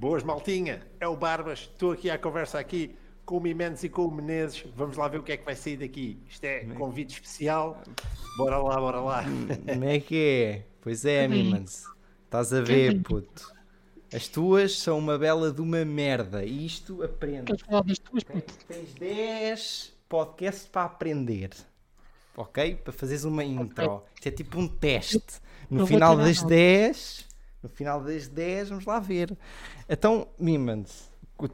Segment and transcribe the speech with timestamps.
[0.00, 0.80] Boas, maltinha.
[0.98, 1.68] É o Barbas.
[1.70, 4.64] Estou aqui à conversa aqui com o Mimendes e com o Menezes.
[4.74, 6.18] Vamos lá ver o que é que vai sair daqui.
[6.26, 7.82] Isto é convite especial.
[8.38, 9.24] Bora lá, bora lá.
[9.24, 10.66] Como é que é?
[10.80, 11.84] Pois é, Mimendes.
[12.24, 13.52] Estás a ver, puto.
[14.10, 16.46] As tuas são uma bela de uma merda.
[16.46, 17.44] E isto aprende.
[17.44, 18.54] Queres falar das tuas, puto?
[18.66, 21.50] Tens 10 podcasts para aprender.
[22.34, 22.74] Ok?
[22.76, 24.02] Para fazeres uma intro.
[24.14, 25.42] Isto é tipo um teste.
[25.68, 26.54] No final das nota.
[26.54, 27.29] 10.
[27.62, 29.36] No final das 10, vamos lá ver.
[29.88, 31.10] Então, Mimendes,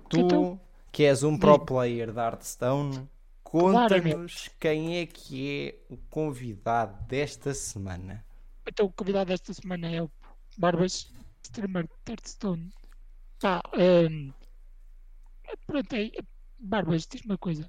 [0.08, 0.60] tu Então,
[0.92, 3.08] que és um pro player da Hearthstone,
[3.42, 8.24] conta-nos quem é que é o convidado desta semana.
[8.66, 10.10] Então, o convidado desta semana é o
[10.58, 12.72] Barbas, streamer de Hearthstone.
[13.40, 14.32] Pá, ehm,
[15.66, 16.12] pronto, aí,
[16.58, 17.68] Barbas, diz-me uma coisa.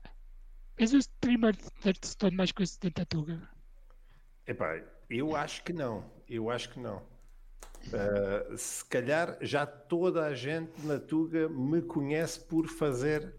[0.78, 3.50] És o streamer de Hearthstone mais conhecido da Tuga?
[4.46, 6.06] Epá, eu acho que não.
[6.30, 7.02] Eu acho que não.
[7.88, 13.34] Uh, se calhar já toda a gente na Tuga me conhece por fazer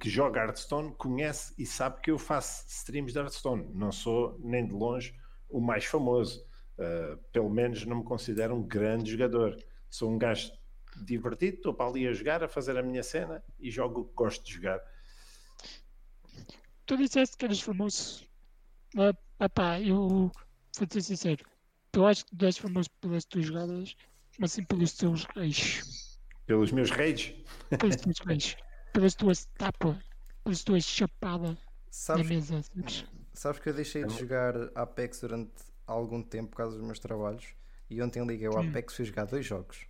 [0.00, 3.68] que joga Hearthstone, conhece e sabe que eu faço streams de Hearthstone.
[3.74, 5.14] Não sou nem de longe
[5.48, 6.44] o mais famoso.
[6.78, 9.56] Uh, pelo menos não me considero um grande jogador.
[9.90, 10.50] Sou um gajo
[11.04, 14.14] divertido, estou para ali a jogar, a fazer a minha cena e jogo o que
[14.14, 14.80] gosto de jogar.
[16.86, 18.26] Tu disseste que eras famoso.
[19.38, 20.32] Ah pá, eu vou
[20.72, 21.44] ser sincero.
[21.94, 23.96] Eu acho que tu és famoso pelas tuas jogadas,
[24.38, 26.18] mas sim pelos teus reis.
[26.46, 27.32] Pelos meus raids,
[27.78, 28.56] Pelos teus reis.
[28.92, 29.96] Pelas tuas tapas.
[30.42, 31.58] Pelas tuas chapadas na
[31.90, 32.62] Sabes, mesa.
[32.62, 33.04] sabes?
[33.32, 35.52] sabes que eu deixei de jogar Apex durante
[35.86, 37.46] algum tempo por causa dos meus trabalhos
[37.88, 39.86] e ontem liguei o Apex e fui jogar dois jogos.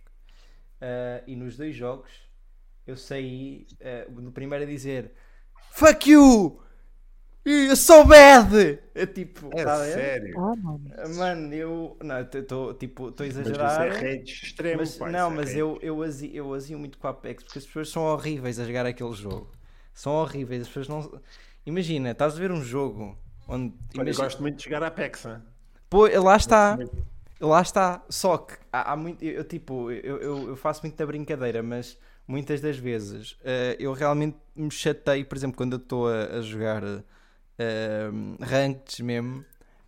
[0.79, 2.11] Ah, e nos dois jogos
[2.85, 5.11] eu saí ah, no primeiro a dizer
[5.71, 6.61] Fuck you!
[7.45, 8.79] Eu sou bad!
[8.95, 10.33] É tipo, é tá sério.
[10.39, 10.81] Ah, mano.
[10.97, 11.97] Ah, Mano, eu.
[12.03, 14.03] Não, estou tipo, estou a Mas isso exagerar.
[14.03, 15.55] é extremo, Mas, pá, não, é mas raids.
[15.55, 18.65] eu, eu, azio, eu azio muito com a Apex porque as pessoas são horríveis a
[18.65, 19.51] jogar aquele jogo.
[19.93, 21.21] São horríveis, as pessoas não.
[21.67, 23.15] Imagina, estás a ver um jogo
[23.47, 23.73] onde.
[23.75, 25.37] Olha, eu imagina- gosto muito de jogar Apex, hein?
[25.87, 27.05] Pô, lá está, Muito.
[27.39, 28.03] lá está.
[28.09, 29.23] Só que há, há muito.
[29.23, 31.95] Eu, eu, tipo, eu, eu, eu faço muita brincadeira, mas
[32.27, 36.41] muitas das vezes eh, eu realmente me chateio, por exemplo, quando eu estou a, a
[36.41, 36.81] jogar
[37.57, 38.09] eh,
[38.41, 39.43] rankeds mesmo.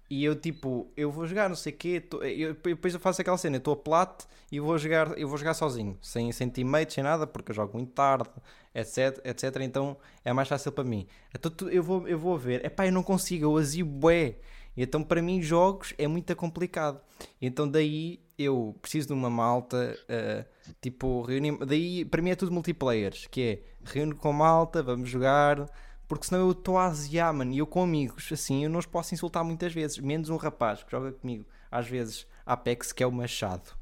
[0.09, 3.19] E eu tipo, eu vou jogar não sei o quê, tô- eu, depois eu faço
[3.19, 6.49] aquela cena, eu estou a plat e vou jogar, eu vou jogar sozinho, sem, sem
[6.49, 8.29] teammates, sem nada, porque eu jogo muito tarde,
[8.73, 11.05] etc, etc, então é mais fácil para mim.
[11.35, 14.35] Então eu vou, eu vou ver, epá, eu não consigo, eu azio bué.
[14.77, 17.01] Então para mim jogos é muito complicado.
[17.41, 20.45] Então daí eu preciso de uma malta, eh,
[20.79, 23.59] tipo, reunir, daí para mim é tudo multiplayers, que é
[23.91, 25.67] reúno com malta, vamos jogar,
[26.07, 28.85] porque senão eu estou a aziar, mano, e eu com amigos, assim, eu não os
[28.85, 33.07] posso insultar muitas vezes, menos um rapaz que joga comigo, às vezes, Apex, que é
[33.07, 33.75] o Machado.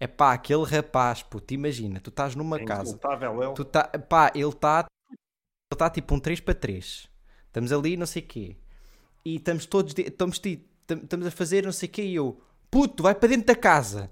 [0.00, 2.98] É pá, aquele rapaz, puto, imagina, tu estás numa É casa,
[3.42, 3.54] ele.
[3.54, 4.86] tu tá, pá, ele está
[5.70, 7.08] ele está tipo um 3 para 3.
[7.46, 8.56] Estamos ali, não sei o quê.
[9.24, 12.02] E estamos todos, estamos, estamos a fazer não sei o quê.
[12.02, 12.40] E eu,
[12.70, 14.10] puto, vai para dentro da casa.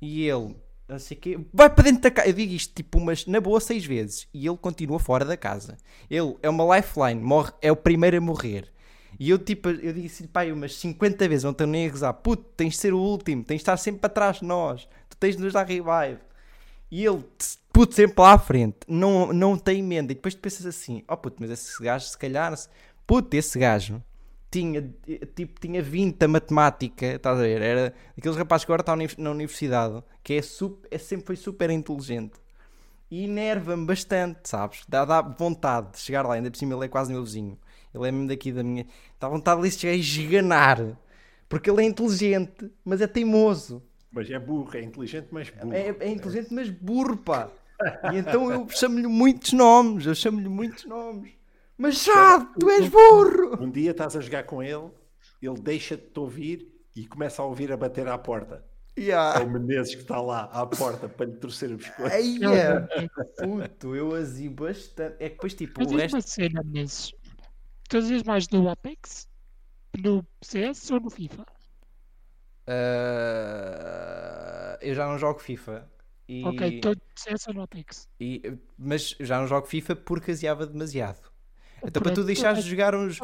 [0.00, 0.56] E ele,
[0.94, 2.28] não sei quê, vai para dentro da casa.
[2.28, 4.26] Eu digo isto tipo umas, na boa, seis vezes.
[4.32, 5.76] E ele continua fora da casa.
[6.10, 8.72] Ele é uma lifeline, morre, é o primeiro a morrer.
[9.18, 12.14] E eu tipo, eu digo assim, pai, umas 50 vezes, não estou nem a gozar.
[12.14, 14.88] Puto, tens de ser o último, tens de estar sempre atrás de nós.
[15.08, 16.18] Tu tens de nos dar revive.
[16.90, 17.24] E ele,
[17.72, 20.12] puto, sempre lá à frente, não, não tem emenda.
[20.12, 22.54] E depois tu pensas assim: oh puto, mas esse gajo, se calhar,
[23.06, 24.02] puto, esse gajo
[24.60, 24.82] tinha,
[25.34, 27.60] tipo, tinha 20 a matemática, estás a ver?
[27.62, 31.26] Era aqueles rapazes que agora estão na uni- na universidade, que é, super, é sempre
[31.26, 32.34] foi super inteligente.
[33.10, 34.82] E enerva-me bastante, sabes?
[34.88, 37.58] Dá, dá vontade de chegar lá, ainda por cima ele é quase meu vizinho.
[37.94, 38.86] Ele é mesmo daqui da minha.
[39.20, 40.98] Dá vontade de este gajo esganar.
[41.48, 43.82] Porque ele é inteligente, mas é teimoso.
[44.10, 45.74] Mas é burro, é inteligente, mas burro.
[45.74, 47.48] É, é inteligente, mas burro, pá.
[48.12, 50.06] E então eu chamo-lhe muitos nomes.
[50.06, 51.32] Eu chamo-lhe muitos nomes.
[51.76, 53.60] Machado, tu és burro!
[53.62, 54.90] Um dia estás a jogar com ele,
[55.42, 58.64] ele deixa-te ouvir e começa a ouvir a bater à porta.
[58.96, 59.42] É Yeah.
[59.44, 62.14] o Menezes que está lá à porta para lhe torcer o pescoço.
[62.14, 62.88] Eia,
[63.38, 65.16] puto, eu azio bastante.
[65.18, 66.14] É que depois, tipo, Mas o resto.
[66.14, 67.12] uma cena nesses.
[67.88, 69.26] Tu dizes mais no Apex,
[69.98, 71.44] no CS ou no FIFA?
[73.44, 75.90] Ah, eu já não jogo FIFA.
[76.28, 78.08] E, Ok, todo CS ou no Apex?
[78.20, 81.30] e- mas já não jogo FIFA porque aziava demasiado.
[81.86, 83.18] Então, para tu deixares de jogar uns,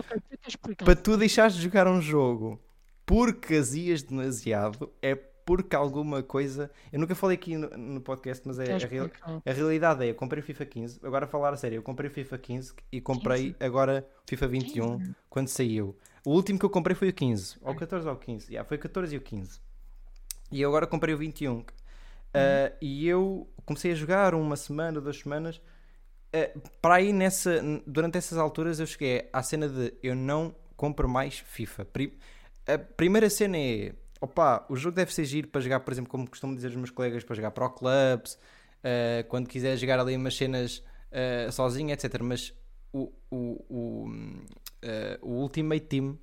[0.84, 2.60] para tu deixares de jogar um jogo
[3.06, 6.70] porque azias demasiado é porque alguma coisa.
[6.92, 9.06] Eu nunca falei aqui no, no podcast, mas é a, real-
[9.44, 11.00] a realidade é: eu comprei o FIFA 15.
[11.02, 14.46] Agora, a falar a sério, eu comprei o FIFA 15 e comprei agora o FIFA
[14.48, 15.96] 21 quando saiu.
[16.24, 18.46] O último que eu comprei foi o 15, ou o 14 ou o 15.
[18.52, 19.58] Yeah, foi o 14 e o 15.
[20.52, 21.64] E eu agora comprei o 21.
[22.32, 25.60] Ah, e eu comecei a jogar uma semana, duas semanas.
[26.32, 31.08] Eh, para aí nessa, durante essas alturas eu cheguei à cena de eu não compro
[31.08, 31.84] mais FIFA.
[31.86, 32.18] Pri-
[32.66, 36.28] a primeira cena é opa, o jogo deve ser giro para jogar, por exemplo, como
[36.28, 38.38] costumam dizer os meus colegas, para jogar Pro Clubs,
[38.82, 42.22] eh, quando quiser jogar ali umas cenas eh, sozinho, etc.
[42.24, 42.52] Mas
[42.92, 43.64] o, o,
[44.06, 44.10] o,
[44.82, 46.18] eh, o Ultimate Team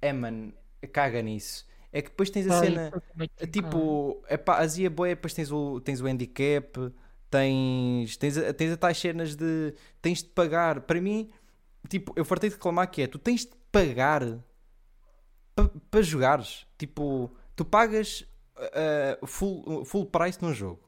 [0.00, 0.52] é man,
[0.92, 1.66] caga nisso.
[1.92, 2.94] É que depois tens a Ai, cena.
[3.38, 3.46] É.
[3.46, 6.92] Tipo, epá, azia boa, depois tens o, tens o handicap,
[7.30, 10.82] tens, tens, a- tens a tais cenas de tens de pagar.
[10.82, 11.30] Para mim,
[11.88, 14.22] tipo, eu fartei de reclamar que é, tu tens de pagar
[15.90, 16.66] para jogares.
[16.76, 18.24] Tipo, tu pagas
[18.56, 20.80] uh, full, full price num jogo.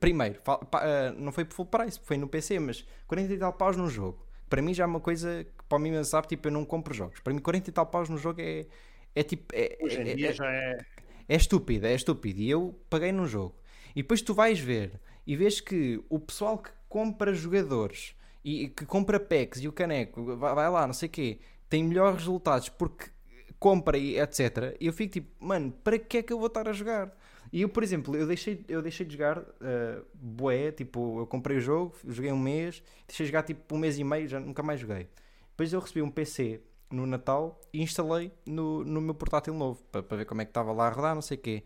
[0.00, 3.38] Primeiro, fa- pa- uh, não foi por full price, foi no PC, mas 40 e
[3.38, 4.26] tal paus num jogo.
[4.48, 7.20] Para mim já é uma coisa que para mim sabe, tipo, eu não compro jogos.
[7.20, 8.66] Para mim 40 e tal paus no jogo é,
[9.14, 9.54] é tipo...
[9.54, 10.78] É, Hoje em é- dia é- já é.
[11.28, 12.40] é estúpido, é estúpido.
[12.40, 13.54] E eu paguei num jogo.
[13.94, 18.14] E depois tu vais ver e vês que o pessoal que compra jogadores
[18.44, 22.18] e que compra packs e o caneco vai, lá, não sei o quê, tem melhores
[22.18, 23.10] resultados porque
[23.58, 24.76] compra e etc.
[24.80, 27.12] E eu fico tipo, mano, para que é que eu vou estar a jogar?
[27.52, 31.56] E eu, por exemplo, eu deixei, eu deixei de jogar uh, bué, tipo, eu comprei
[31.56, 34.62] o jogo, joguei um mês, deixei de jogar tipo um mês e meio, já nunca
[34.62, 35.08] mais joguei.
[35.50, 40.02] Depois eu recebi um PC no Natal e instalei no, no meu portátil novo para,
[40.02, 41.64] para ver como é que estava lá a rodar, não sei o quê.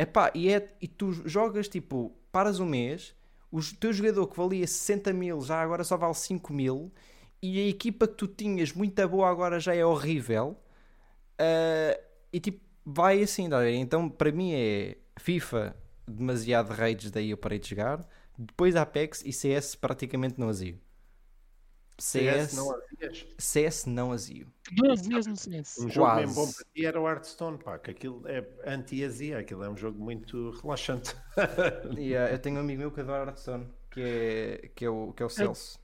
[0.00, 3.14] Epá, e, é, e tu jogas tipo, paras um mês,
[3.52, 6.90] o teu jogador que valia 60 mil já agora só vale 5 mil
[7.42, 10.56] e a equipa que tu tinhas muito boa agora já é horrível.
[11.38, 12.00] Ah,
[12.32, 13.68] e tipo, vai assim, tá?
[13.70, 15.76] Então para mim é FIFA,
[16.08, 18.08] demasiado raids, daí eu parei de jogar.
[18.38, 20.80] Depois Apex e CS praticamente não azio.
[21.98, 23.26] CS, CS não havias.
[23.36, 24.50] CS não azio.
[24.72, 25.84] Duas vezes no CS.
[25.84, 26.26] Um jogo Quase.
[26.26, 29.76] bem bom para ti era o Hearthstone, pá, que aquilo é anti-azia, aquilo é um
[29.76, 31.14] jogo muito relaxante.
[31.98, 35.12] E, ah, eu tenho um amigo meu que adora Hearthstone, que é, que é, o,
[35.12, 35.78] que é o Celso.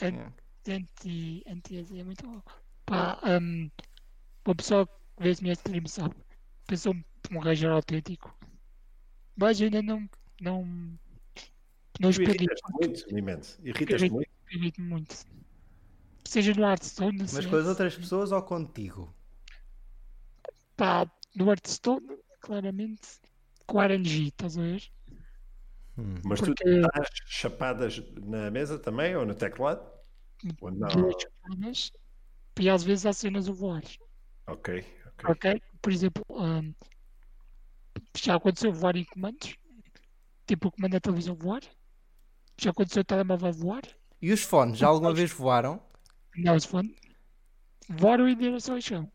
[0.00, 0.32] É- Yeah.
[0.68, 2.42] Anti, anti é muito bom.
[2.86, 3.70] Pá, um,
[4.46, 6.14] o pessoal que vê as minhas streams sabe.
[6.66, 8.36] Pensou-me um gajo autêntico.
[9.36, 10.08] Mas ainda não.
[10.40, 10.64] Não,
[12.00, 13.60] não irritas muito, imenso.
[13.62, 14.28] Irritas muito.
[14.44, 15.26] experimento muito.
[16.32, 19.14] Seja no Hearthstone, Mas com as outras pessoas ou contigo?
[20.74, 21.06] pá,
[21.36, 22.06] no Hearthstone,
[22.40, 23.06] claramente,
[23.66, 24.82] com RNG, estás a ver?
[25.98, 26.14] Hum.
[26.24, 29.86] Mas tu Porque- estás chapadas na mesa também ou no teclado?
[30.62, 30.88] Ou não?
[30.88, 31.92] Duas
[32.58, 33.82] e às vezes há cenas a voar.
[34.46, 35.30] Ok, ok.
[35.30, 35.62] Ok?
[35.82, 36.72] Por exemplo, um,
[38.16, 39.54] já aconteceu voar em comandos,
[40.46, 41.60] tipo o comando da televisão voar,
[42.58, 43.82] já aconteceu o telemóvel voar,
[44.22, 45.91] E os fones, já alguma vez voaram?
[46.36, 46.94] Não se fone,
[47.88, 49.08] voaram em direção ao chão.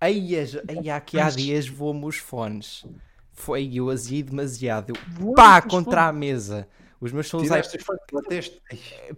[0.00, 0.34] Aí,
[0.68, 2.84] aí aqui há dias voam os fones.
[3.32, 4.92] Foi, eu aziei demasiado.
[5.20, 6.18] Eu, pá, contra a fones.
[6.20, 6.68] mesa.
[7.00, 7.62] Os meus sons aí,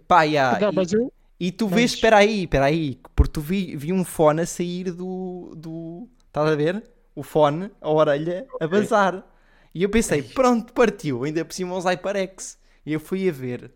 [0.07, 0.59] pá, já.
[0.59, 3.75] Não, E- mas eu, E tu Mas- vês, espera aí, espera aí, porque tu vi,
[3.75, 6.07] vi um fone a sair do, do.
[6.27, 6.83] Estás a ver?
[7.15, 9.25] O fone, a orelha, a bazar.
[9.73, 11.23] E eu pensei, pronto, partiu.
[11.23, 12.59] Ainda por cima os HyperX.
[12.85, 13.71] E eu fui a ver.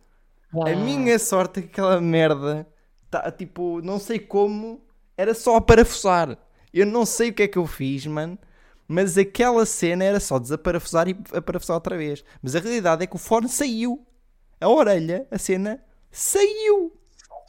[0.53, 0.77] A Uau.
[0.77, 2.67] minha sorte é que aquela merda,
[3.21, 4.81] tá, tipo, não sei como,
[5.17, 6.37] era só a parafusar.
[6.73, 8.37] Eu não sei o que é que eu fiz, mano.
[8.87, 12.23] Mas aquela cena era só desaparafusar e aparafusar outra vez.
[12.41, 14.05] Mas a realidade é que o fone saiu.
[14.61, 16.93] A orelha, a cena, saiu.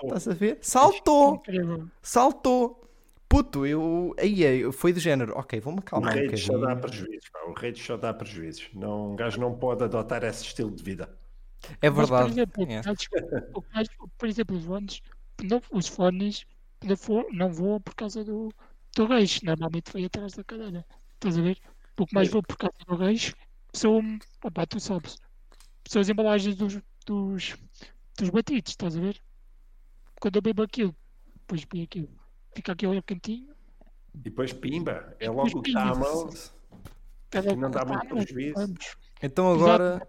[0.02, 0.58] Estás a ver?
[0.62, 1.37] Saltou.
[1.37, 1.87] incrível.
[2.02, 2.82] Saltou.
[3.28, 4.14] Puto, eu.
[4.18, 5.32] Aí, aí, foi do género.
[5.37, 7.28] Ok, vou-me O acalmar um rei só dá prejuízos.
[7.30, 7.38] Pá.
[7.49, 8.68] O rei só dá prejuízos.
[8.73, 11.08] Não, um gajo não pode adotar esse estilo de vida.
[11.82, 12.30] É Mas, por verdade.
[12.32, 12.80] exemplo, É.
[13.54, 14.56] o mais- por exemplo,
[15.45, 16.45] não, os fones
[16.85, 18.50] não, vo- não voam por causa do,
[18.95, 20.85] do reis, normalmente foi atrás da cadeira.
[21.14, 21.59] Estás a ver?
[21.99, 23.35] O que mais voa por causa do reis
[23.75, 24.00] são,
[24.45, 25.16] opá, tu sabes,
[25.88, 27.57] são as embalagens dos, dos,
[28.19, 29.21] dos batidos, estás a ver?
[30.21, 30.95] Quando eu bebo aquilo,
[31.35, 32.09] depois bebo aquilo,
[32.55, 33.55] fica aqui ao cantinho,
[34.14, 35.16] E depois pimba.
[35.21, 36.31] É depois logo o que está à mão.
[37.33, 38.55] é não dá muito prejuízo.
[38.55, 38.97] vamos.
[39.23, 40.00] Então agora.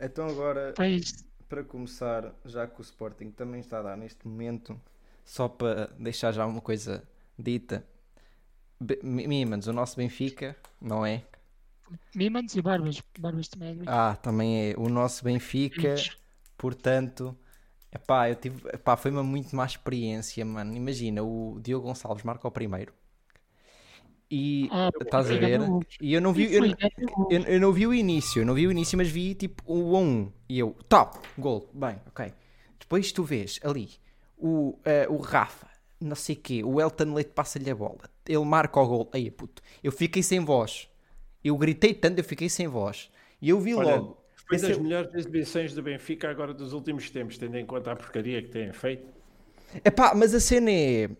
[0.00, 0.74] Então agora.
[0.86, 1.29] Isto.
[1.50, 4.80] Para começar, já que o Sporting também está a dar neste momento,
[5.24, 7.02] só para deixar já uma coisa
[7.36, 7.84] dita.
[9.02, 11.24] Mimans, o nosso Benfica, não é?
[12.14, 15.96] Mimans e barbas, barbas também é Ah, também é o nosso Benfica,
[16.56, 17.36] portanto,
[17.92, 20.72] epá, eu tive, epá, foi uma muito má experiência, mano.
[20.74, 22.94] Imagina, o Diogo Gonçalves marca o primeiro.
[24.30, 25.60] E Ah, estás a ver?
[26.00, 26.64] E eu não vi, eu,
[27.30, 29.92] eu, eu não vi o início, eu não vi o início, mas vi tipo o
[29.92, 32.32] 1 a 1 e eu, top, gol, bem, ok.
[32.78, 33.90] Depois tu vês ali
[34.38, 35.66] o, eh, o Rafa,
[36.00, 39.30] não sei o quê, o Elton Leite passa-lhe a bola, ele marca o gol, aí
[39.32, 40.88] puto, eu fiquei sem voz,
[41.42, 43.10] eu gritei tanto, eu fiquei sem voz,
[43.42, 47.10] e eu vi Olha, logo, Foi das é- melhores exibições do Benfica agora dos últimos
[47.10, 49.06] tempos, tendo em conta a porcaria que têm feito.
[49.84, 51.10] Epá, mas a cena é.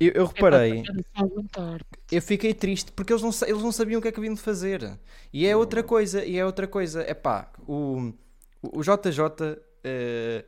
[0.00, 1.80] Eu, eu reparei, só aguentar.
[2.10, 4.40] eu fiquei triste porque eles não, eles não sabiam o que é que haviam de
[4.40, 4.98] fazer.
[5.32, 7.08] E é outra coisa, e é outra coisa.
[7.08, 8.12] Epá, o,
[8.62, 10.44] o JJ, eh,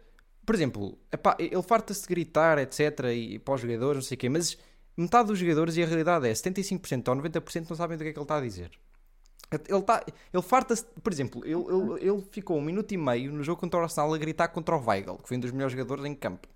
[0.46, 3.06] por exemplo, epá, ele farta-se de gritar, etc.
[3.14, 4.56] E, para os jogadores, não sei o quê, mas
[4.96, 8.12] metade dos jogadores, e a realidade é 75% ou 90% não sabem do que é
[8.12, 8.70] que ele está a dizer.
[9.68, 13.42] Ele, tá, ele farta-se, por exemplo, ele, ele, ele ficou um minuto e meio no
[13.42, 16.04] jogo contra o Arsenal a gritar contra o Weigl, que foi um dos melhores jogadores
[16.04, 16.46] em campo.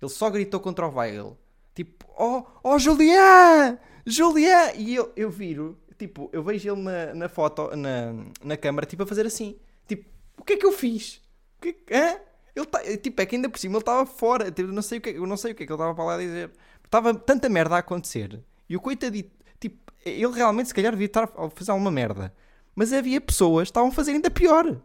[0.00, 1.36] Ele só gritou contra o Weigl,
[1.74, 4.72] tipo, oh, oh Julián, Julián!
[4.74, 8.12] E eu, eu viro, tipo, eu vejo ele na, na foto, na,
[8.42, 11.22] na câmara, tipo, a fazer assim, tipo, o que é que eu fiz?
[11.58, 12.20] O que, é?
[12.54, 15.00] Ele tá, tipo, é que ainda por cima ele estava fora, tipo, não sei o
[15.00, 16.50] que, eu não sei o que é que ele estava para lá dizer.
[16.84, 18.40] Estava tanta merda a acontecer.
[18.68, 22.32] E o coitadito, tipo, ele realmente se calhar devia estar a fazer alguma merda.
[22.74, 24.76] Mas havia pessoas que estavam a fazer ainda pior.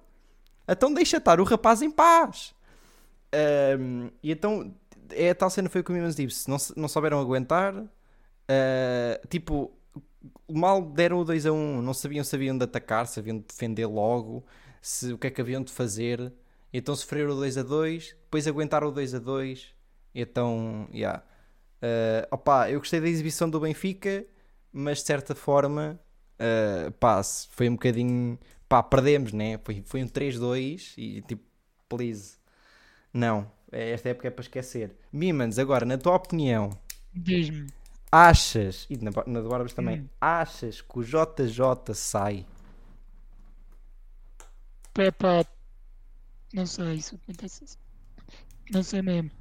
[0.67, 2.53] Então deixa estar o rapaz em paz.
[3.33, 4.73] Ahm, e então,
[5.13, 6.49] é a tal cena foi o que o Mimans disse.
[6.49, 7.73] Não, não souberam aguentar.
[8.47, 9.71] Ah, tipo,
[10.47, 11.81] mal deram o 2 a 1.
[11.81, 14.45] Não sabiam se haviam de atacar, se haviam de defender logo,
[14.81, 16.33] se, o que é que haviam de fazer.
[16.73, 18.15] Então sofreram o 2 a 2.
[18.23, 19.67] Depois aguentaram o 2 a 2.
[20.13, 21.23] Então, yeah.
[21.81, 24.25] Uh, opa, eu gostei da exibição do Benfica,
[24.71, 25.99] mas de certa forma,
[26.39, 28.37] uh, pá, foi um bocadinho.
[28.69, 29.59] pá, perdemos, né?
[29.63, 31.43] Foi, foi um 3-2 e tipo,
[31.89, 32.37] please.
[33.13, 34.95] Não, esta época é para esquecer.
[35.11, 36.77] Mimans, agora, na tua opinião,
[37.13, 37.71] Diz-me.
[38.11, 40.09] achas, e na, na do Barbas também, Hum.
[40.19, 42.45] achas que o JJ sai?
[44.93, 45.43] Pepa.
[46.53, 47.65] Não sei, isso acontece.
[48.71, 49.31] Não sei mesmo.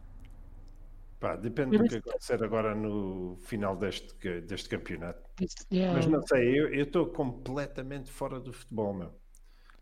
[1.21, 5.29] Pá, depende do que acontecer agora no final deste, deste campeonato.
[5.89, 9.20] Mas não sei, eu eu estou completamente fora do futebol, meu.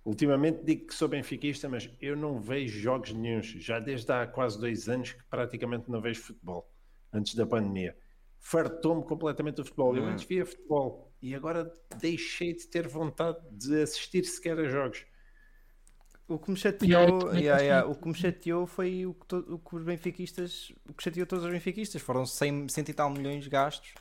[0.08, 3.46] Ultimamente digo que sou benfiquista, mas eu não vejo jogos nenhuns.
[3.46, 6.66] Já desde há quase dois anos que praticamente não vejo futebol,
[7.12, 7.94] antes da pandemia.
[8.38, 9.94] Fartou-me completamente do futebol.
[9.94, 15.04] Eu antes via futebol e agora deixei de ter vontade de assistir sequer a jogos.
[16.26, 19.58] O que me chateou, yeah, yeah, o que me chateou foi o que, to- o
[19.58, 23.46] que os benfiquistas, o que chateou todos os benfiquistas, foram 100, 100 e tal milhões
[23.46, 23.92] gastos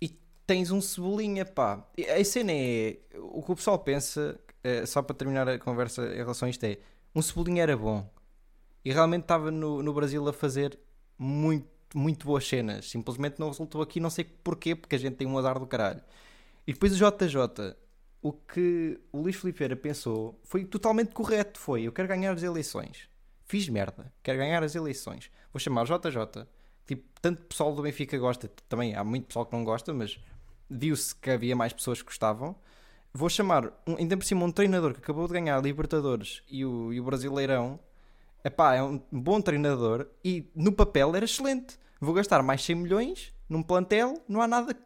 [0.00, 0.08] e
[0.46, 1.84] tens um cebolinha, pá.
[2.16, 6.16] A cena é, o que o pessoal pensa, eh, só para terminar a conversa em
[6.16, 6.78] relação a isto é,
[7.14, 8.08] um cebolinha era bom
[8.84, 10.78] e realmente estava no, no Brasil a fazer
[11.18, 15.26] muito, muito boas cenas, simplesmente não resultou aqui, não sei porquê, porque a gente tem
[15.26, 16.02] um azar do caralho.
[16.66, 17.76] E depois o JJ,
[18.22, 21.60] o que o Luís Filipeira pensou foi totalmente correto.
[21.60, 23.08] Foi, eu quero ganhar as eleições.
[23.44, 25.30] Fiz merda, quero ganhar as eleições.
[25.52, 26.46] Vou chamar o JJ.
[26.86, 30.18] Tipo, tanto pessoal do Benfica gosta, também há muito pessoal que não gosta, mas
[30.70, 32.56] viu-se que havia mais pessoas que gostavam.
[33.16, 36.64] Vou chamar, um, ainda por cima, um treinador que acabou de ganhar a Libertadores e
[36.64, 37.78] o, e o Brasileirão.
[38.44, 41.78] Epá, é um bom treinador e no papel era excelente.
[42.00, 44.76] Vou gastar mais 100 milhões num plantel, não há nada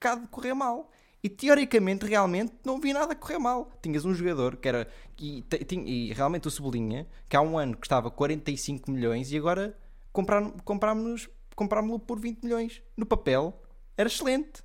[0.00, 0.90] cá de correr mal.
[1.22, 3.70] E teoricamente, realmente, não vi nada correr mal.
[3.80, 4.88] Tinhas um jogador que era.
[5.16, 5.44] E,
[5.86, 9.78] e realmente o Cebolinha, que há um ano custava 45 milhões e agora
[10.12, 12.82] comprámos-lo por 20 milhões.
[12.96, 13.54] No papel,
[13.96, 14.64] era excelente.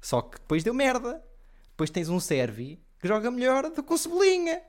[0.00, 1.22] Só que depois deu merda.
[1.74, 4.62] Depois tens um Servi que joga melhor do que o Cebolinha.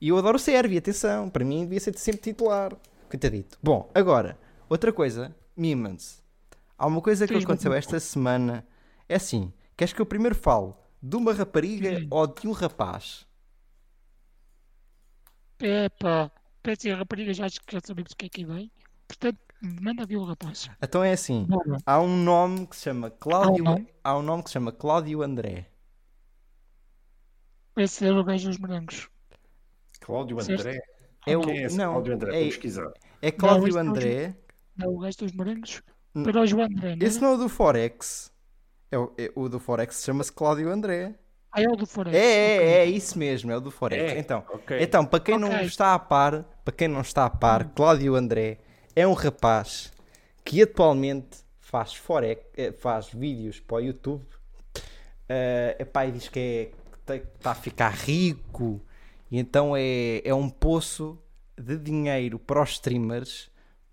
[0.00, 1.30] E eu adoro o Servi, atenção.
[1.30, 2.76] Para mim devia ser sempre titular.
[3.08, 3.56] Coitadito.
[3.62, 4.36] Bom, agora,
[4.68, 5.34] outra coisa.
[5.56, 6.20] Mimans.
[6.76, 8.66] Há uma coisa que aconteceu esta semana.
[9.08, 9.52] É assim.
[9.76, 13.24] Queres que eu primeiro fale de uma rapariga ou de um rapaz?
[15.56, 16.32] Pepa.
[16.64, 18.72] Peça e a rapariga já acho que já sabemos o que é que vem.
[19.06, 20.68] Portanto, manda vir o rapaz.
[20.82, 21.46] Então é assim.
[21.86, 23.64] Há um nome que se chama Cláudio.
[23.66, 23.88] Há um nome?
[24.02, 25.66] Há um nome que se chama Cláudio André.
[27.78, 29.08] Esse é o gajo dos morangos.
[30.00, 30.60] Cláudio Certo.
[30.60, 30.80] André.
[31.26, 32.30] É o, Quem é esse não, Cláudio André?
[32.30, 32.92] é, Vou pesquisar.
[33.22, 34.34] é Cláudio este é o André.
[34.76, 35.82] Não, o gajo dos morangos.
[36.24, 37.08] Para o João André, não é?
[37.08, 38.32] Esse não é o do Forex.
[38.90, 41.14] É o, é- o do Forex chama-se Cláudio André.
[41.52, 42.16] Ah, é o do Forex.
[42.16, 44.12] É, é, é isso mesmo, é o do Forex.
[44.12, 44.78] É, Então, ok.
[44.80, 45.62] então, para quem não Ok.
[45.66, 48.58] está a par, para quem não está a par, Cláudio André
[48.96, 49.92] é um rapaz
[50.44, 54.24] que atualmente faz Forex, eh, faz vídeos para o YouTube.
[55.28, 56.70] Eh, epá, e diz que é,
[57.16, 58.80] que está a ficar rico
[59.30, 61.18] e então é, é um poço
[61.56, 63.50] de dinheiro para os streamers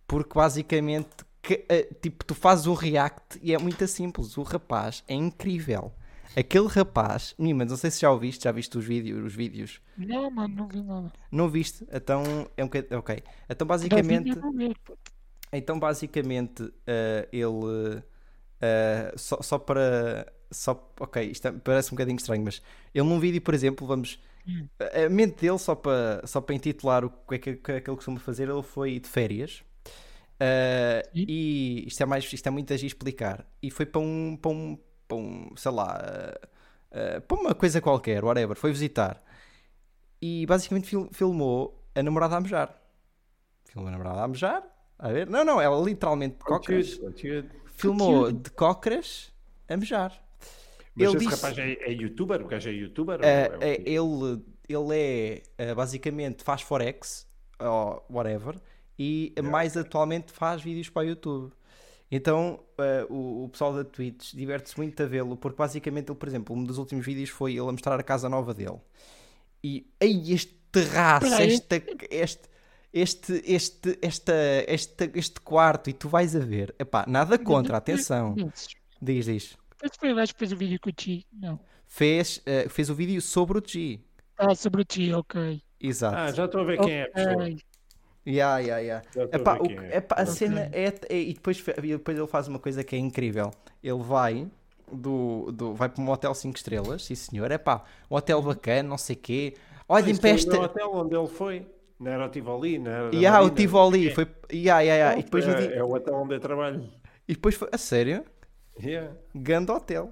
[0.07, 4.35] porque basicamente que, eh, tipo, tu fazes um react e é muito simples.
[4.35, 5.93] O rapaz é incrível.
[6.35, 9.79] Aquele rapaz, Nimas, não sei se já o viste, já viste os vídeos, os vídeos.
[9.95, 11.13] Não, mano, não vi nada.
[11.31, 11.85] Não viste?
[11.91, 12.23] Então
[12.57, 12.99] é um bocadinho.
[12.99, 13.23] Ok.
[13.47, 14.31] Então basicamente.
[15.53, 18.03] Então basicamente eh, ele.
[18.59, 20.33] eh, só, só para.
[20.55, 22.61] Só, ok, isto é- parece um bocadinho estranho, mas
[22.93, 24.19] ele num vídeo, por exemplo, vamos.
[24.47, 24.67] Hum.
[24.79, 27.89] a mente dele, só para só para intitular o que é que, que é que
[27.89, 29.63] ele costuma fazer, ele foi de férias.
[30.35, 33.45] Uh, e isto é mais isto é muito agir explicar.
[33.61, 37.81] E foi para um, para um, para um sei lá uh, uh, para uma coisa
[37.81, 39.23] qualquer, whatever, foi visitar.
[40.21, 42.79] E basicamente fil- filmou a namorada a mejar.
[43.65, 46.99] Filmou a namorada a mejar a ver, não, não, ela literalmente de cócoras
[47.75, 49.31] filmou de cócoras
[49.67, 50.24] a mejar
[50.95, 52.41] Mas Ele esse disse- rapaz é, é youtuber?
[52.41, 53.19] O gajo é youtuber?
[53.19, 57.27] Uh, é é, ele, ele é uh, basicamente faz Forex
[57.59, 58.55] ou whatever
[58.97, 61.51] e mais atualmente faz vídeos para o YouTube.
[62.09, 66.29] Então uh, o, o pessoal da Twitch diverte-se muito a vê-lo porque basicamente ele, por
[66.29, 68.79] exemplo, um dos últimos vídeos foi ele a mostrar a casa nova dele.
[69.63, 72.49] E aí este terraço, esta, este,
[72.93, 74.33] este, este, esta,
[74.67, 76.73] este, este quarto, e tu vais a ver.
[76.79, 78.35] Epá, nada contra, atenção.
[78.37, 78.67] Mas
[79.01, 79.57] Diz, diz.
[79.99, 81.25] Foi o gajo que fez o vídeo com o Chi?
[81.31, 81.59] Não.
[81.87, 83.99] Fez, uh, fez o vídeo sobre o G.
[84.37, 85.61] Ah, sobre o Chi, ok.
[85.79, 86.15] Exato.
[86.17, 87.33] Ah, já estou a ver quem é a pessoa.
[87.43, 87.57] Ok.
[88.27, 89.05] Yeah, yeah, yeah.
[89.31, 89.97] Epá, o é.
[89.97, 92.99] epá, a cena é, é- E depois, e depois ele faz uma coisa que é
[92.99, 93.51] incrível.
[93.83, 94.47] Ele vai
[94.91, 97.51] do, do, vai para um hotel 5 estrelas, sim senhor.
[97.51, 99.53] É pá, um hotel bacana, não sei quê.
[99.87, 100.55] Olhem para esta.
[100.57, 101.67] No hotel onde ele foi.
[101.99, 103.15] Não era o Tivoli, não era.
[103.15, 103.97] Yeah, o Marina, Tivoli.
[103.97, 104.27] não sei Foi...
[104.51, 105.19] Yeah, yeah, yeah.
[105.19, 106.89] E depois é, dia- é o hotel onde eu trabalho.
[107.27, 107.69] E depois foi.
[107.71, 108.25] A sério?
[108.81, 109.13] Yeah.
[109.33, 110.11] Ganda hotel.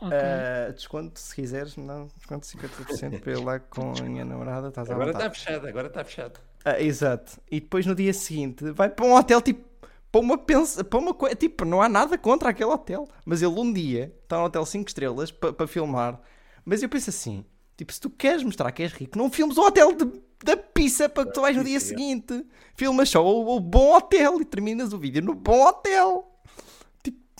[0.00, 0.12] Ok.
[0.16, 4.68] Ah, desconto se quiseres, não, desconto 50% para ir lá com a minha namorada.
[4.68, 6.40] Estás Agora está fechado, agora está fechado.
[6.64, 7.40] Ah, exato.
[7.50, 9.72] E depois no dia seguinte vai para um hotel tipo.
[10.10, 13.08] Para uma pensa, para uma coisa, tipo, não há nada contra aquele hotel.
[13.26, 16.20] Mas ele um dia está no hotel 5 estrelas para para filmar.
[16.64, 17.44] Mas eu penso assim:
[17.76, 21.08] tipo, se tu queres mostrar que és rico, não filmes o hotel de- da pizza
[21.08, 22.46] para que tu vais no dia seguinte.
[22.76, 26.30] Filmas só o, o bom hotel e terminas o vídeo no bom hotel.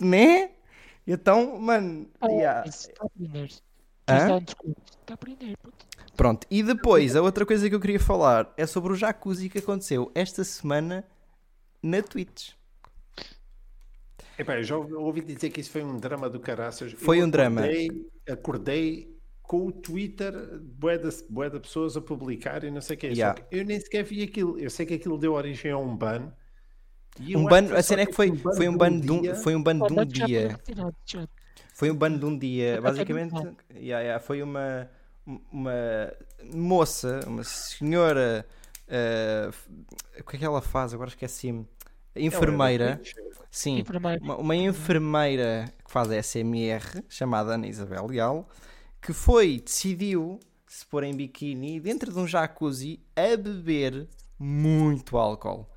[0.00, 0.50] Né?
[1.06, 2.68] Então, mano, Oh, yeah.
[2.68, 3.50] isso Está a aprender.
[4.08, 4.38] Hã?
[4.38, 4.54] Está
[5.10, 5.86] a aprender, puto.
[6.16, 9.58] Pronto, e depois a outra coisa que eu queria falar é sobre o jacuzzi que
[9.58, 11.04] aconteceu esta semana
[11.82, 12.52] na Twitch.
[14.38, 16.92] Epá, eu já ouvi- dizer que isso foi um drama do caraças.
[16.92, 17.60] Foi Eu um drama.
[17.62, 22.96] acordei- Acordei com o Twitter, bué de, bué de pessoas a publicar e não sei
[22.96, 23.06] o que.
[23.08, 23.38] Yeah.
[23.50, 24.58] Eu nem sequer vi aquilo.
[24.58, 26.32] Eu sei que aquilo deu origem a um ban.
[27.20, 29.22] E Um ban, a cena é que foi, um foi um de ban de um,
[29.22, 29.34] dia.
[29.36, 30.60] foi um ban de um dia.
[31.72, 32.80] Foi um ban de um dia.
[32.80, 33.34] Basicamente,
[33.74, 34.88] yeah, yeah, foi uma,
[35.52, 36.12] uma
[36.52, 38.46] moça, uma senhora.
[38.88, 39.50] ah,
[40.20, 40.92] o que é que ela faz?
[40.94, 41.66] Agora esqueci-me.
[42.16, 42.90] Enfermeira.
[42.90, 43.14] É Twitch.
[43.54, 43.84] Sim,
[44.20, 48.48] uma, uma enfermeira que faz SMR, chamada Ana Isabel Leal,
[49.00, 55.68] que foi, decidiu se pôr em biquíni dentro de um jacuzzi a beber muito álcool,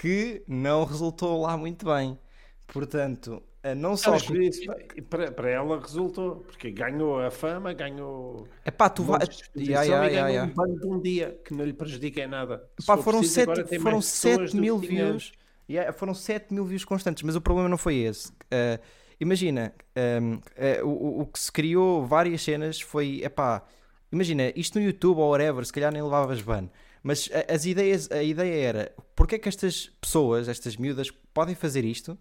[0.00, 2.18] que não resultou lá muito bem.
[2.66, 3.42] Portanto,
[3.76, 4.12] não só.
[4.12, 4.60] Mas por isso,
[5.08, 8.46] para, para ela resultou, porque ganhou a fama, ganhou.
[8.64, 9.20] Epá, tu vai.
[9.20, 10.52] montes de Yeah, yeah, yeah, yeah.
[10.52, 12.68] um ban de um dia que não lhe prejudica em nada.
[12.86, 15.32] Pá, for foram preciso, agora 7 tem foram mais pessoas 7 do mil que views.
[15.68, 18.30] Yeah, foram 7 mil views constantes, mas o problema não foi esse.
[18.30, 18.80] Uh,
[19.18, 19.74] imagina,
[20.22, 23.64] um, uh, o, o que se criou várias cenas foi, epá,
[24.12, 26.68] imagina, isto no YouTube ou whatever, se calhar nem levavas ban.
[27.06, 31.54] Mas a- as ideias, a ideia era, porque é que estas pessoas, estas miúdas, podem
[31.54, 32.18] fazer isto?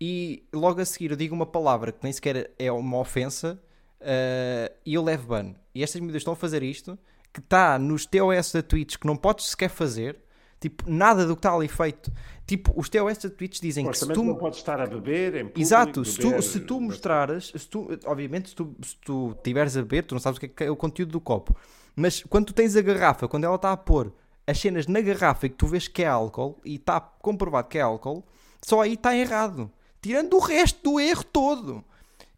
[0.00, 3.60] E logo a seguir eu digo uma palavra que nem sequer é uma ofensa
[4.00, 5.56] uh, e eu levo ban.
[5.74, 6.96] E estas miúdas estão a fazer isto,
[7.32, 10.20] que está nos TOS da Twitch, que não podes sequer fazer,
[10.60, 12.12] tipo, nada do que está ali feito.
[12.46, 14.22] Tipo, os TOS da Twitch dizem que se tu.
[14.22, 17.88] não podes estar a beber em público, Exato, se tu, se tu mostrares, se tu,
[18.04, 20.64] obviamente, se tu, se tu tiveres a beber, tu não sabes o que é, que
[20.64, 21.56] é o conteúdo do copo,
[21.96, 24.12] mas quando tu tens a garrafa, quando ela está a pôr
[24.46, 27.78] as cenas na garrafa e que tu vês que é álcool e está comprovado que
[27.78, 28.24] é álcool,
[28.60, 29.70] só aí está errado.
[30.02, 31.84] Tirando o resto do erro todo.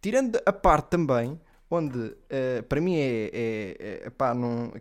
[0.00, 1.40] Tirando a parte também,
[1.74, 4.34] onde eh, para mim é, é, é pá,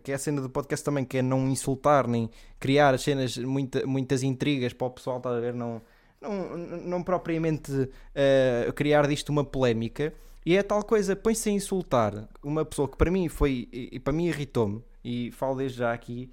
[0.04, 3.38] que é a cena do podcast também, que é não insultar nem criar as cenas,
[3.38, 5.54] muita, muitas intrigas para o pessoal, estás a ver?
[5.54, 5.82] Não,
[6.22, 10.14] não, não propriamente eh, criar disto uma polémica.
[10.46, 14.12] E é tal coisa, põe-se a insultar uma pessoa que para mim foi, e, para
[14.12, 16.32] mim irritou-me, e falo desde já aqui,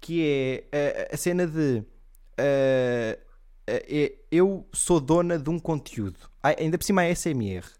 [0.00, 1.84] que é eh, a cena de
[2.36, 3.18] eh,
[4.30, 7.79] eu sou dona de um conteúdo, ainda por cima é SMR.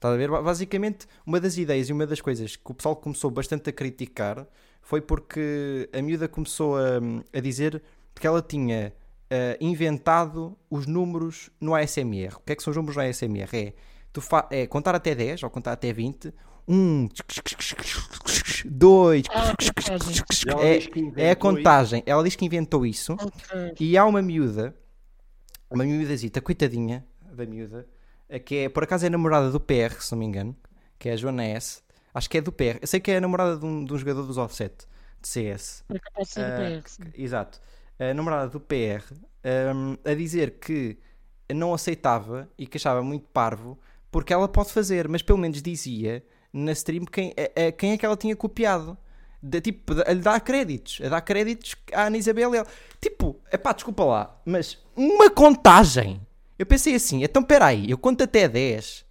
[0.00, 0.30] Estás a ver?
[0.30, 3.72] Ba- Basicamente, uma das ideias e uma das coisas que o pessoal começou bastante a
[3.72, 4.46] criticar
[4.80, 6.98] foi porque a miúda começou a,
[7.34, 7.82] a dizer
[8.14, 8.94] que ela tinha
[9.28, 12.36] eh, inventado os números no ASMR.
[12.36, 13.48] O que é que são os números no ASMR?
[13.52, 13.74] É,
[14.10, 16.32] tu fa é contar até 10 ou contar até 20.
[16.66, 17.08] 1,
[18.64, 19.54] 2, Ah,
[20.62, 20.78] é,
[21.16, 22.02] é a contagem.
[22.06, 23.12] Ela diz que inventou isso.
[23.14, 23.74] Ok.
[23.80, 24.74] E há uma miúda,
[25.70, 27.86] uma miúdazita, coitadinha da miúda,
[28.38, 30.56] que é, por acaso é namorada do PR, se não me engano,
[30.98, 31.82] que é a Joana S.
[32.14, 32.78] Acho que é do PR.
[32.80, 34.74] Eu sei que é a namorada de um, de um jogador dos Offset,
[35.20, 35.84] de CS.
[35.88, 37.02] É capaz de ser Ah, do PR, sim.
[37.14, 37.60] Exato.
[37.98, 39.02] A namorada do PR
[39.74, 40.98] hum, a dizer que
[41.54, 43.78] não aceitava e que achava muito parvo
[44.10, 47.96] porque ela pode fazer, mas pelo menos dizia na stream quem, a- a- quem é
[47.98, 48.96] que ela tinha copiado.
[49.42, 52.54] De, tipo, a lhe dar créditos, a dar créditos à Ana Isabel.
[52.54, 52.66] e ela-
[53.00, 56.20] Tipo, epá, desculpa lá, mas uma contagem.
[56.60, 59.06] Eu pensei assim, então peraí, eu conto até 10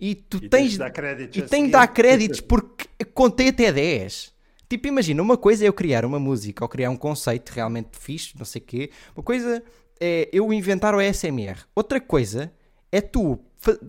[0.00, 3.70] e tu E tens de dar créditos e tem de dar créditos porque contei até
[3.70, 4.32] 10.
[4.66, 8.32] Tipo, imagina, uma coisa é eu criar uma música ou criar um conceito realmente fixe,
[8.38, 8.90] não sei o quê.
[9.14, 9.62] Uma coisa
[10.00, 11.66] é eu inventar o ASMR.
[11.74, 12.50] Outra coisa
[12.90, 13.38] é tu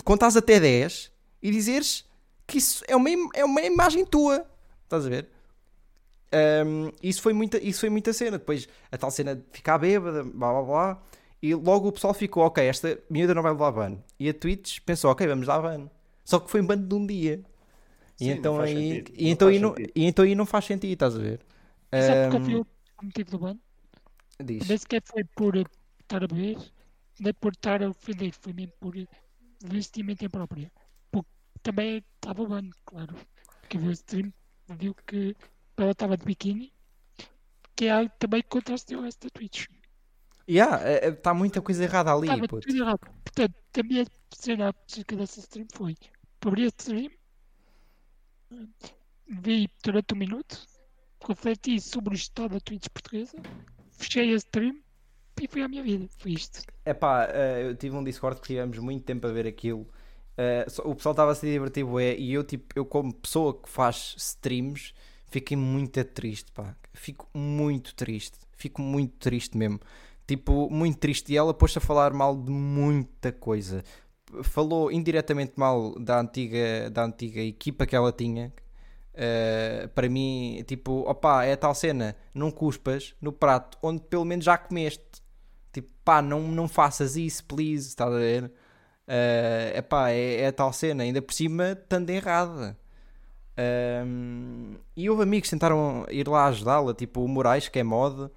[0.03, 1.09] contares até 10
[1.41, 2.03] e dizeres
[2.45, 4.45] que isso é uma, é uma imagem tua.
[4.83, 5.29] Estás a ver?
[6.29, 8.37] Ahm, isso, foi muita, isso foi muita cena.
[8.37, 11.03] Depois a tal cena de ficar bêbada, blá blá blá.
[11.41, 13.97] E logo o pessoal ficou, ok, esta miúda não vai levar ban.
[14.19, 15.89] E a Twitch pensou, ok, vamos dar ban.
[16.25, 17.43] Só que foi ban de um dia.
[18.15, 19.93] Sim, e não então faz aí, sentido, e não então faz aí não, sentido.
[19.95, 21.41] e então aí não faz sentido, estás a ver?
[22.05, 22.65] Sabe qual Ahm, foi o
[23.03, 23.57] motivo do ban?
[24.39, 24.67] diz.
[24.67, 25.53] Nem sequer foi por
[26.01, 26.57] estar a beber,
[27.23, 29.07] nem por estar a ofender, foi mesmo por eh,
[29.75, 30.71] vestimenta em própria.
[31.11, 31.31] Porque
[31.63, 33.15] também estava ban, claro.
[33.69, 34.33] Quem viu o stream
[34.79, 35.35] viu que
[35.77, 36.67] ela estava de biquíni,
[37.75, 39.67] que é algo também que contrastou esta Twitch.
[40.49, 42.67] Yeah, está muita coisa errada ali, Estava puto.
[42.67, 42.99] tudo errado.
[43.23, 45.95] Portanto, a minha cena acerca dessa stream foi
[46.45, 47.09] abri a stream,
[49.27, 50.57] vi durante um minuto,
[51.27, 53.37] refleti sobre o estado da Twitch portuguesa,
[53.91, 54.79] fechei a stream
[55.41, 56.07] e fui à minha vida.
[56.17, 56.61] Foi isto.
[56.85, 59.85] Epá, eh, eu tive um Discord que tivemos muito tempo a ver aquilo.
[60.37, 63.67] Eh, o pessoal estava a se divertir bué, e eu, tipo, eu como pessoa que
[63.67, 64.93] faz streams,
[65.25, 66.75] fiquei muito triste, pá.
[66.93, 68.37] Fico muito triste.
[68.55, 69.79] Fico muito triste mesmo.
[70.27, 71.33] Tipo, muito triste.
[71.33, 73.83] E ela pôs-se a falar mal de muita coisa.
[74.43, 78.53] Falou indiretamente mal da antiga, da antiga equipa que ela tinha.
[79.19, 84.25] Eh, para mim, tipo, opá, é a tal cena, não cuspas no prato onde pelo
[84.25, 85.03] menos já comeste.
[85.73, 88.51] Tipo, pá, não, não faças isso, please, estás a ver?
[89.07, 92.77] Eh, epá, é, é a tal cena, ainda por cima, estando errada.
[93.57, 98.29] Ahm, e houve amigos que tentaram ir lá ajudá-la, tipo o Moraes, que é mod,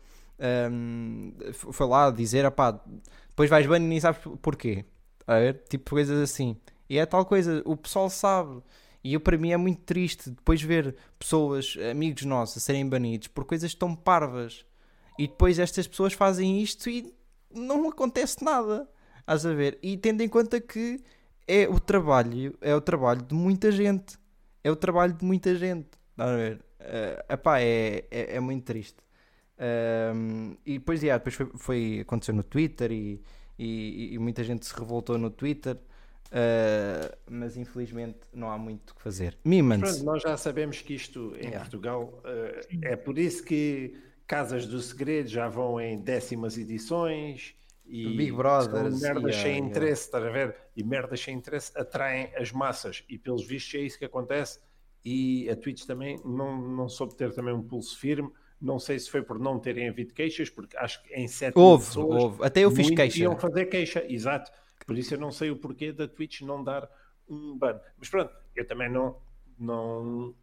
[1.51, 2.81] f- foi lá dizer, epá,
[3.29, 4.85] depois vais bem e nem sabes porquê.
[5.27, 5.63] A ver?
[5.69, 6.57] Tipo coisas assim.
[6.89, 8.63] E é tal coisa, o pessoal sabe.
[9.03, 13.29] E eu, para mim é muito triste depois ver pessoas, amigos nossos, a serem banidos
[13.29, 14.65] por coisas tão parvas.
[15.19, 17.15] E depois estas pessoas fazem isto e
[17.55, 18.89] não acontece nada.
[19.27, 19.79] A ver?
[19.83, 21.01] E tendo em conta que
[21.47, 24.19] é o trabalho, é o trabalho de muita gente.
[24.65, 25.89] É o trabalho de muita gente.
[26.19, 26.65] A ver?
[26.81, 28.97] Eh, epá, é, é, é muito triste.
[29.61, 33.23] Ahm, e depois, yeah, depois foi, foi- aconteceu no Twitter e,
[33.59, 35.77] e, e muita gente se revoltou no Twitter.
[36.33, 39.37] Ah, mas infelizmente não há muito o que fazer.
[39.45, 40.03] Mimans.
[40.03, 41.61] Nós já sabemos que isto em Yeah.
[41.61, 43.97] Portugal eh, é por isso que
[44.27, 49.67] Casas do Segredo já vão em décimas edições e Big Brothers, merdas yeah, sem yeah.
[49.67, 50.57] interesse, estás a ver?
[50.77, 54.61] E merdas sem interesse atraem as massas e pelos vistos é isso que acontece
[55.05, 58.31] e a Twitch também não, não soube ter também um pulso firme.
[58.61, 61.87] Não sei se foi por não terem havido queixas, porque acho que em sete Houve,
[61.87, 62.45] pessoas houve.
[62.45, 63.23] Até eu fiz queixa.
[63.23, 64.53] iam fazer queixa, exato.
[64.87, 66.89] Por isso eu não sei o porquê da Twitch não dar
[67.29, 67.81] um ban.
[67.97, 69.17] Mas pronto, eu também não,
[69.59, 70.35] não,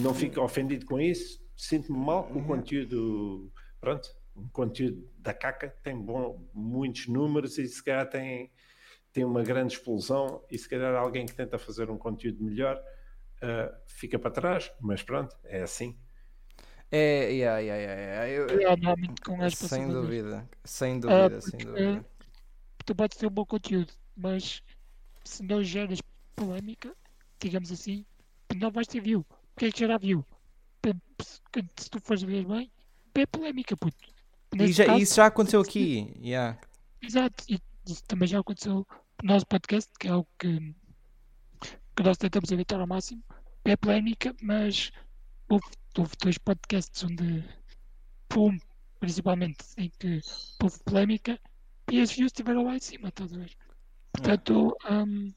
[0.00, 1.42] não fico ofendido com isso.
[1.56, 3.50] Sinto-me mal com o conteúdo.
[3.80, 8.52] Pronto, o conteúdo da caca tem bom, muitos números e se calhar tem,
[9.12, 10.44] tem uma grande explosão.
[10.50, 12.82] E se calhar alguém que tenta fazer um conteúdo melhor
[13.40, 14.72] ah, fica para trás.
[14.80, 15.96] Mas pronto, é assim.
[16.90, 18.28] É, yeah, yeah, yeah.
[18.30, 18.70] Eu- Eu
[19.24, 20.98] com as sem dúvida, sem Ah,
[21.28, 22.04] dúvida, sem dúvida.
[22.86, 24.62] tu podes ter um bom conteúdo, mas
[25.24, 26.00] se não geras
[26.34, 26.94] polémica,
[27.40, 28.06] digamos assim,
[28.56, 29.20] não vais ter view.
[29.20, 30.24] O que é que gera view?
[31.76, 32.70] Se tu fores ver bem,
[33.14, 33.96] é polémica, puto.
[34.58, 36.14] E já- caso, isso já aconteceu aqui.
[36.22, 36.58] Yeah.
[37.02, 38.86] Exato, e isso também já aconteceu
[39.22, 40.74] no nosso podcast, que é algo que,
[41.94, 43.22] que nós tentamos evitar ao máximo.
[43.64, 44.90] É polémica, mas
[45.98, 47.44] houve dois podcasts onde,
[48.36, 48.58] um
[49.00, 50.20] principalmente, em que
[50.62, 51.38] houve polémica
[51.90, 53.56] e as views estiveram lá em cima, estás a ver?
[54.12, 55.32] Portanto, hum,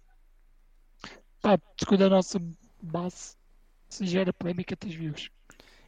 [1.41, 2.39] pá, segundo a nossa
[2.81, 3.35] base,
[3.89, 5.29] se gera polémica, tens views.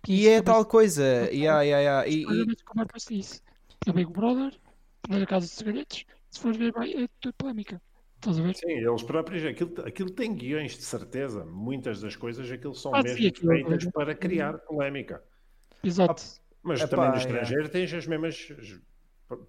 [0.07, 1.03] E é tal coisa.
[1.31, 2.07] Yeah, yeah, yeah.
[2.07, 3.41] E, e- como é que faz isso?
[3.87, 4.59] No Big Brother,
[5.09, 7.81] na Casa dos Segredos, se fores ver bem, é tudo polémica.
[8.23, 8.55] Estás a ver?
[8.55, 11.43] Sim, eles próprios, aquilo, aquilo tem guiões de certeza.
[11.43, 15.21] Muitas das coisas, aquilo são Ah, sim, mesmo aquilo- feitas para criar polémica.
[15.83, 16.23] Exato.
[16.63, 17.19] Mas Epá, também no é.
[17.19, 18.47] estrangeiro tens as mesmas.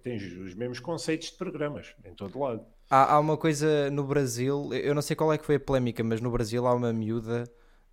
[0.03, 2.65] tens os mesmos conceitos de programas em todo lado.
[2.89, 6.03] Há, há uma coisa no Brasil, eu não sei qual é que foi a polémica,
[6.03, 7.45] mas no Brasil há uma miúda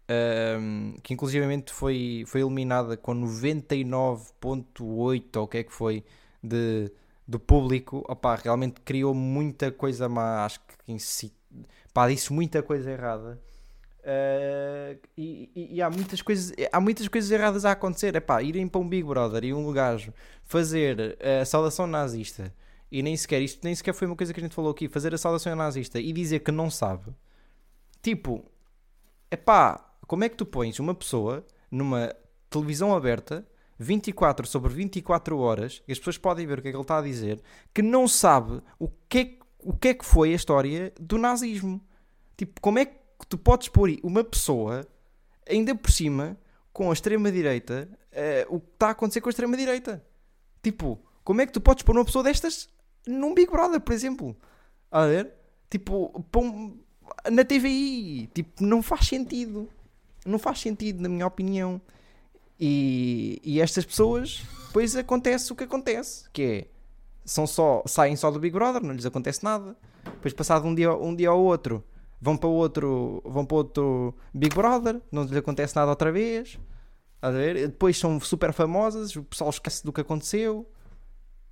[0.08, 6.04] ahm, que inclusivamente foi, foi eliminada com 99.8 ou o que é que foi
[6.42, 6.90] de,
[7.32, 8.04] do público.
[8.08, 11.32] Opá, realmente criou muita coisa má, acho que
[11.92, 13.40] pá, disse muita coisa errada.
[14.02, 18.66] Uh, e, e- e há muitas coisas há muitas coisas erradas a acontecer Epá, irem
[18.66, 22.52] para um Big Brother e um gajo fazer a saudação nazista
[22.90, 25.14] e nem sequer isto nem sequer foi uma coisa que a gente falou aqui fazer
[25.14, 27.14] a saudação nazista e dizer que não sabe
[28.02, 28.44] tipo
[29.30, 32.12] epá, como é que tu pões uma pessoa numa
[32.50, 33.46] televisão aberta
[33.78, 36.98] 24 sobre 24 horas e as pessoas podem ver o que é que ele está
[36.98, 37.40] a dizer
[37.72, 41.80] que não sabe o que é, o que, é que foi a história do nazismo.
[42.36, 42.96] Tipo, como é que
[43.28, 44.86] tu podes pôr uma pessoa
[45.48, 46.36] ainda por cima
[46.72, 50.04] com a extrema-direita eh, o que está a acontecer com a extrema-direita?
[50.62, 52.68] Tipo, como é que tu podes pôr uma pessoa destas
[53.06, 54.36] num Big Brother, por exemplo?
[54.90, 55.32] A ver,
[55.70, 56.12] tipo
[57.30, 59.68] na TVI, tipo, não faz sentido.
[60.24, 61.80] Não faz sentido, na minha opinião
[62.58, 66.66] e, e estas pessoas depois acontece o que acontece que é,
[67.24, 70.92] são só, saem só do Big Brother, não lhes acontece nada depois passado um dia,
[70.94, 71.84] um dia ou outro
[72.20, 76.58] vão para outro vão para outro Big Brother não lhes acontece nada outra vez
[77.20, 77.68] a ver?
[77.68, 80.68] depois são super famosas o pessoal esquece do que aconteceu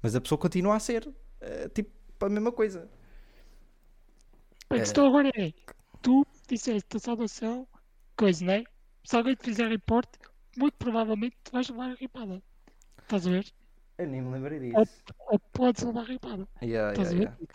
[0.03, 1.09] mas a pessoa continua a ser
[1.41, 2.89] eh, tipo a mesma coisa
[4.71, 5.53] A questão agora é:
[6.01, 7.67] tu disseste a saudação,
[8.17, 8.65] coisa, não é?
[9.03, 10.17] Se alguém te fizer reporte,
[10.57, 12.43] muito provavelmente tu vais levar a ripada.
[13.03, 13.53] Estás a ver?
[14.01, 16.49] eu nem me lembrei Ou, disso ou podes levar a ripada.
[16.63, 17.47] Yeah, Estás yeah, a ver?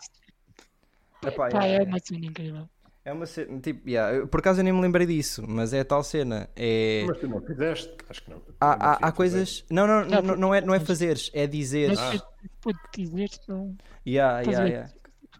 [1.23, 1.33] yeah.
[1.35, 1.89] Epá, Pá, é yeah.
[1.89, 2.69] uma cena incrível.
[3.03, 5.85] É uma cena, tipo, yeah, por acaso eu nem me lembrei disso, mas é a
[5.85, 6.49] tal cena.
[6.55, 7.95] É, Mas tu não fizeste?
[8.09, 8.41] Acho que não.
[8.59, 9.63] há, Não há, há coisas.
[9.69, 11.99] Não, não, Já, não, não é, não é fazeres, é dizeres.
[11.99, 12.21] Mas
[12.61, 13.75] pode dizer, não.
[14.07, 14.89] Yeah, Estás yeah,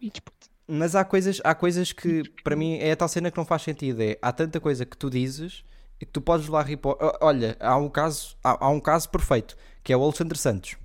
[0.02, 0.22] yeah.
[0.68, 3.64] Mas há coisas, há coisas que para mim é a tal cena que não faz
[3.64, 4.02] sentido.
[4.02, 5.64] É, há tanta coisa que tu dizes
[6.02, 6.98] e que tu podes lá repor.
[7.02, 10.76] O- Olha, há um caso, há, há um caso perfeito que é o Alexandre Santos.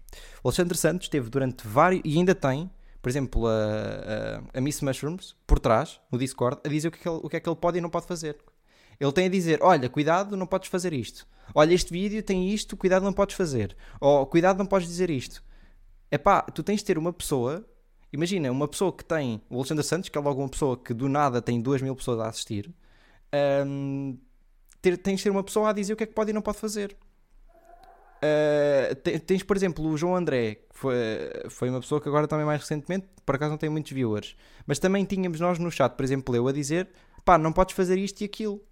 [0.43, 2.71] O Alexandre Santos teve durante vários e ainda tem,
[3.01, 3.53] por exemplo, a,
[4.55, 7.21] a, a Miss Mushrooms por trás no Discord a dizer o que, é que ele,
[7.23, 8.37] o que é que ele pode e não pode fazer.
[8.99, 11.27] Ele tem a dizer: Olha, cuidado, não podes fazer isto.
[11.55, 13.75] Olha, este vídeo tem isto, cuidado, não podes fazer.
[14.01, 15.43] Ou cuidado, não podes dizer isto.
[16.11, 17.65] É pá, tu tens de ter uma pessoa.
[18.13, 19.41] Imagina, uma pessoa que tem.
[19.49, 22.21] O Alexandre Santos, que é logo uma pessoa que do nada tem 2 mil pessoas
[22.21, 22.71] a assistir.
[23.67, 24.19] hum,
[24.81, 26.43] ter- tens de ter uma pessoa a dizer o que é que pode e não
[26.43, 26.97] pode fazer.
[28.23, 30.95] Uh, te- tens, por exemplo, o João André, que foi,
[31.49, 34.79] foi uma pessoa que agora também mais recentemente, por acaso não tem muitos viewers, mas
[34.79, 36.89] também tínhamos nós no chat, por exemplo, eu a dizer
[37.25, 38.63] pá, não podes fazer isto e aquilo.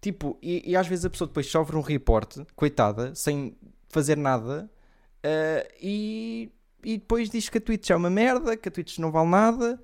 [0.00, 3.56] Tipo, e, e às vezes a pessoa depois sofre um reporte, coitada, sem
[3.88, 4.70] fazer nada,
[5.24, 6.52] uh, e,
[6.84, 9.82] e depois diz que a Twitch é uma merda, que a Twitch não vale nada,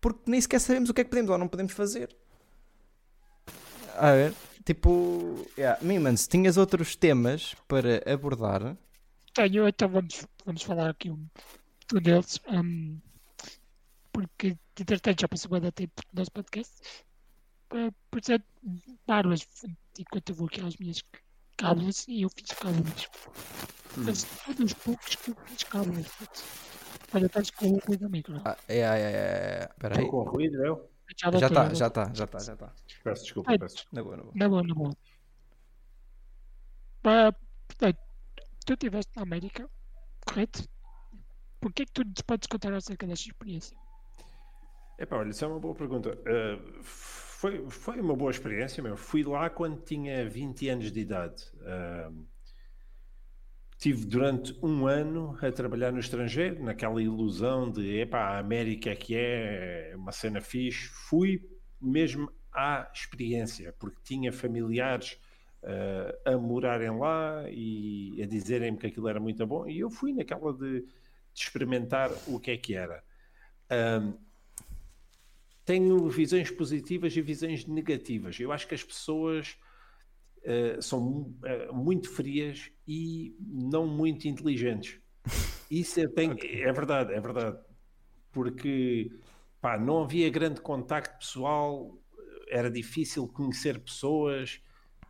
[0.00, 2.14] porque nem sequer sabemos o que é que podemos ou não podemos fazer.
[3.96, 4.34] A ver?
[4.66, 5.80] Tipo, yeah.
[5.80, 8.76] Mimans, tinhas outros temas para abordar?
[9.32, 11.24] Tenho, então vamos, vamos falar aqui um,
[11.94, 12.40] um deles.
[12.48, 12.98] Um,
[14.12, 16.74] porque, entretanto, já passou bem tempo do nosso podcast.
[17.72, 18.44] Uh, portanto,
[19.06, 19.46] barbas,
[20.00, 21.00] enquanto eu vou aqui às minhas
[21.56, 23.08] cábulas, e eu fiz cábulas.
[23.98, 26.06] Mas foi dos poucos que eu fiz cábulas.
[27.14, 28.42] Olha, estás com o ruído da micro.
[28.44, 29.68] Ah, é, é, é, é.
[29.70, 30.04] Espera aí.
[30.04, 30.95] Estou com ruído, eu?
[31.14, 31.74] Já Já voltei.
[31.74, 32.74] já está, já está, já está.
[33.04, 33.58] Peço desculpa, Ai.
[33.58, 33.96] peço desculpa.
[33.96, 34.34] Na boa, na boa.
[34.34, 34.96] Na boa, na boa.
[37.04, 37.32] Ah,
[37.68, 37.98] portanto,
[38.64, 39.68] tu estiveste na América,
[40.26, 40.64] correto?
[41.60, 43.76] Por que é que tu nos podes contar acerca desta experiência?
[44.98, 46.10] Epá, olha, isso é uma boa pergunta.
[46.10, 48.96] Uh, foi, foi uma boa experiência, meu.
[48.96, 51.44] Fui lá quando tinha 20 anos de idade.
[51.56, 52.26] Uh,
[53.78, 58.96] tive durante um ano a trabalhar no estrangeiro, naquela ilusão de, epá, a América é
[58.96, 60.88] que é, é uma cena fixe.
[60.88, 61.46] Fui
[61.80, 65.18] mesmo à experiência, porque tinha familiares
[65.62, 69.68] uh, a morarem lá e a dizerem-me que aquilo era muito bom.
[69.68, 70.86] E eu fui naquela de, de
[71.34, 73.04] experimentar o que é que era.
[74.00, 74.14] Um,
[75.66, 78.38] tenho visões positivas e visões negativas.
[78.38, 79.58] Eu acho que as pessoas
[80.46, 84.98] uh, são uh, muito frias e não muito inteligentes.
[85.70, 86.30] Isso é, tem,
[86.62, 87.58] é verdade, é verdade.
[88.32, 89.10] Porque
[89.60, 91.98] pá, não havia grande contacto pessoal,
[92.48, 94.62] era difícil conhecer pessoas,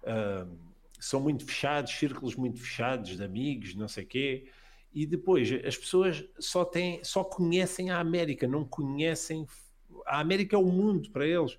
[0.02, 0.56] uh,
[0.98, 4.48] são muito fechados, círculos muito fechados de amigos, não sei quê.
[4.92, 9.46] E depois as pessoas só têm, só conhecem a América, não conhecem
[10.06, 11.58] a América é o mundo para eles.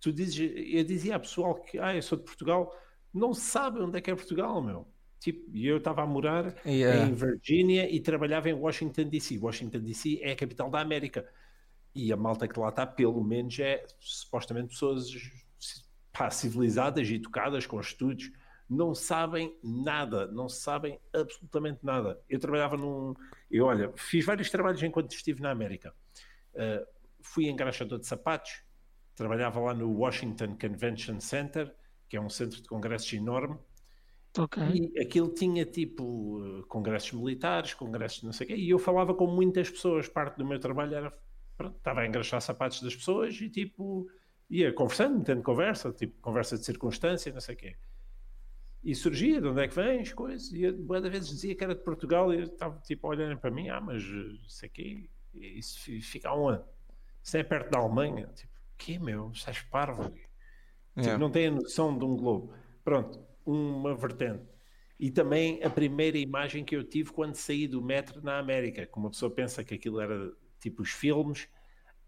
[0.00, 2.74] Tu dizes, eu dizia a pessoal que ah, eu sou de Portugal,
[3.12, 4.86] não sabem onde é que é Portugal, meu.
[5.18, 7.06] Tipo, eu estava a morar Yeah.
[7.06, 9.38] em Virgínia e trabalhava em Washington DC.
[9.38, 11.28] Washington DC é a capital da América.
[11.94, 15.10] E a malta que lá está, pelo menos, é supostamente pessoas
[16.12, 18.30] pá, civilizadas e educadas, com estudos.
[18.68, 22.20] Não sabem nada, não sabem absolutamente nada.
[22.28, 23.14] Eu trabalhava num.
[23.50, 25.92] Eu, olha, fiz vários trabalhos enquanto estive na América.
[26.54, 26.86] Uh,
[27.20, 28.62] fui engraxador de sapatos,
[29.14, 31.74] trabalhava lá no Washington Convention Center,
[32.10, 33.56] que é um centro de congressos enorme.
[34.36, 34.62] Ok.
[34.62, 39.26] E aquilo tinha tipo congressos militares, congressos não sei o quê, e eu falava com
[39.28, 40.08] muitas pessoas.
[40.08, 41.18] Parte do meu trabalho era,
[41.56, 44.08] pronto, estava a engraxar sapatos das pessoas e tipo,
[44.50, 47.76] ia conversando, tendo conversa, tipo, conversa de circunstância, não sei o quê.
[48.82, 51.82] E surgia de onde é que vens, coisas, e boa vezes dizia que era de
[51.84, 54.02] Portugal e estava tipo olhando para mim, ah, mas
[54.48, 56.62] sei quê, isso fi- fica onde?
[57.22, 58.26] Isso é perto da Alemanha.
[58.34, 60.12] Tipo, que meu, estás parvo?
[61.00, 61.18] Tipo, Yeah.
[61.18, 62.52] não tem a noção de um globo.
[62.84, 64.42] Pronto, uma vertente.
[64.98, 68.98] E também a primeira imagem que eu tive quando saí do metro na América, que
[68.98, 71.48] uma pessoa pensa que aquilo era tipo os filmes,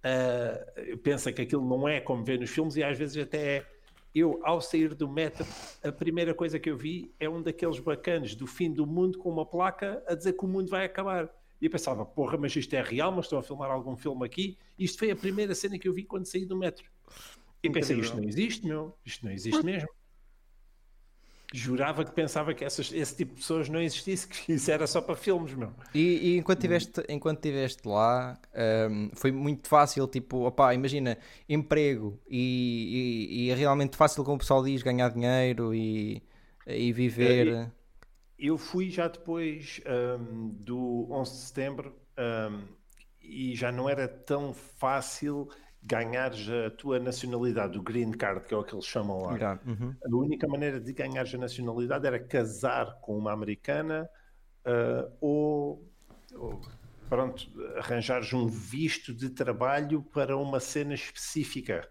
[0.05, 0.59] ah,
[1.03, 3.67] pensa que aquilo não é como vê nos filmes e às vezes até é.
[4.15, 5.47] Eu, ao sair do metro,
[5.83, 9.31] a primeira coisa que eu vi é um daqueles bacanos do fim do mundo com
[9.31, 11.31] uma placa a dizer que o mundo vai acabar.
[11.59, 14.59] E eu pensava, porra, mas isto é real, mas estão a filmar algum filme aqui.
[14.79, 16.85] Isto foi a primeira cena que eu vi quando saí do metro.
[17.62, 18.96] E pensei, isto não existe, meu.
[19.05, 19.88] Isto não existe mesmo.
[21.55, 25.01] Jurava que pensava que essas- esse tipo de pessoas não existisse, que isso era só
[25.01, 25.72] para filmes, meu.
[25.94, 28.40] E, e enquanto estiveste enquanto tiveste lá,
[28.90, 34.37] hum, foi muito fácil, tipo, opá, imagina, emprego e, e- e é realmente fácil, como
[34.37, 36.22] o pessoal diz, ganhar dinheiro e,
[36.66, 37.70] e viver.
[38.38, 39.81] Eu fui já depois
[40.18, 42.66] hum, do 11 de setembro hum,
[43.20, 45.48] e já não era tão fácil
[45.83, 49.59] ganhares a tua nacionalidade, o green card, que é o que eles chamam lá.
[49.66, 49.95] Uhum.
[50.05, 54.09] A única maneira de ganhares a nacionalidade era casar com uma americana
[54.64, 55.88] ah, ou,
[56.35, 56.61] ou,
[57.09, 61.88] pronto, arranjares um visto de trabalho para uma cena específica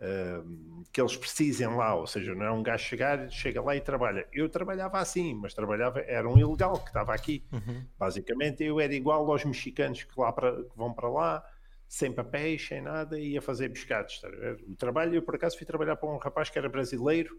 [0.00, 0.44] ah,
[0.92, 4.26] que eles precisem lá, ou seja, não é um gajo chegar, chega lá e trabalha.
[4.32, 7.44] Eu trabalhava assim, mas trabalhava, era um ilegal que estava aqui.
[7.50, 7.86] Uhum.
[7.98, 11.44] Basicamente, eu era igual aos mexicanos que, lá para, que vão para lá,
[11.92, 14.18] sem papéis, sem nada, e ia fazer pescados.
[14.22, 14.64] ver?
[14.66, 17.38] O trabalho, eu por acaso fui trabalhar para um rapaz que era brasileiro,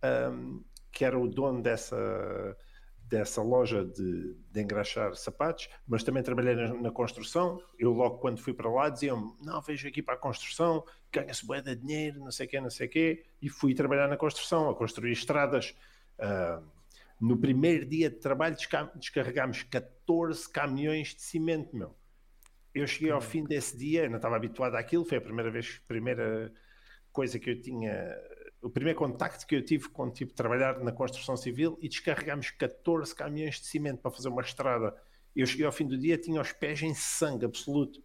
[0.00, 0.60] ahm,
[0.92, 2.56] que era o dono dessa,
[3.00, 7.60] dessa loja de, de engraxar sapatos, mas também trabalhei na, na construção.
[7.76, 11.60] Eu, logo quando fui para lá, diziam-me: Não, vejo aqui para a construção, ganha-se bué
[11.60, 13.24] de dinheiro, não sei o quê, não sei o quê.
[13.42, 15.74] E fui trabalhar na construção, a construir estradas.
[16.16, 16.62] Ah,
[17.20, 21.99] no primeiro dia de trabalho, desca- descarregámos 14 caminhões de cimento, meu.
[22.74, 25.80] Eu cheguei ao fim desse dia, eu não estava habituado àquilo, foi a primeira vez,
[25.88, 26.52] primeira
[27.12, 28.16] coisa que eu tinha,
[28.62, 33.14] o primeiro contacto que eu tive com tipo trabalhar na construção civil e descarregámos 14
[33.14, 34.94] caminhões de cimento para fazer uma estrada.
[35.34, 38.02] Eu cheguei ao fim do dia, tinha os pés em sangue absoluto.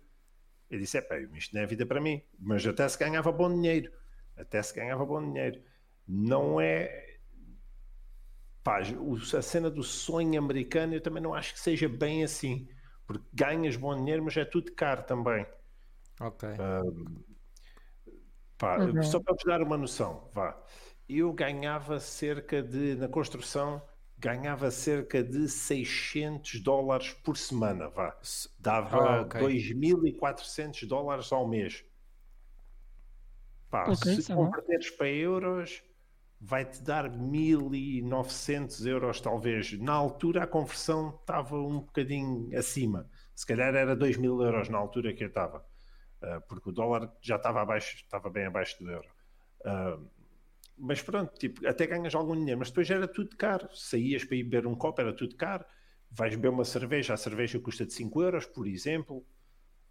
[0.69, 3.91] Eu disse: é isto não é vida para mim, mas até se ganhava bom dinheiro,
[4.35, 5.61] até se ganhava bom dinheiro.
[6.07, 7.17] Não é.
[8.63, 12.67] Pá, a cena do sonho americano eu também não acho que seja bem assim,
[13.05, 15.45] porque ganhas bom dinheiro, mas é tudo caro também.
[16.19, 16.43] Ok.
[18.57, 19.03] Pá, Uhum.
[19.03, 20.57] Só para vos dar uma noção, vá.
[21.07, 23.81] Eu ganhava cerca de, na construção,
[24.17, 28.17] ganhava cerca de 600 dólares por semana, vá.
[28.59, 29.39] Dava Ah, ok.
[29.41, 31.83] 2.400 dólares ao mês.
[33.69, 34.45] Pá, Ok, se é bom.
[34.45, 35.83] converteres para euros,
[36.39, 39.71] vai-te dar 1.900 euros, talvez.
[39.79, 43.09] Na altura, a conversão estava um bocadinho acima.
[43.33, 45.65] Se calhar era 2.000 euros na altura que eu estava.
[46.21, 49.07] Ah, porque o dólar já estava abaixo, estava bem abaixo do euro.
[49.65, 49.97] Ah,
[50.77, 53.69] mas pronto, tipo, até ganhas algum dinheiro, mas depois era tudo caro.
[53.73, 55.63] Saías para ir beber um copo, era tudo caro.
[56.11, 59.25] Vais beber uma cerveja, a cerveja custa de 5 euros, por exemplo.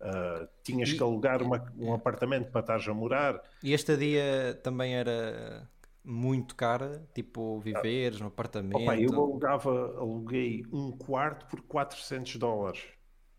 [0.00, 3.42] Ah, tinhas E- que alugar uma- um apartamento para estares a morar.
[3.62, 5.68] E este dia também era
[6.04, 8.82] muito cara, tipo viveres no apartamento.
[8.82, 12.82] Opa, eu alugava, aluguei um quarto por 400 dólares.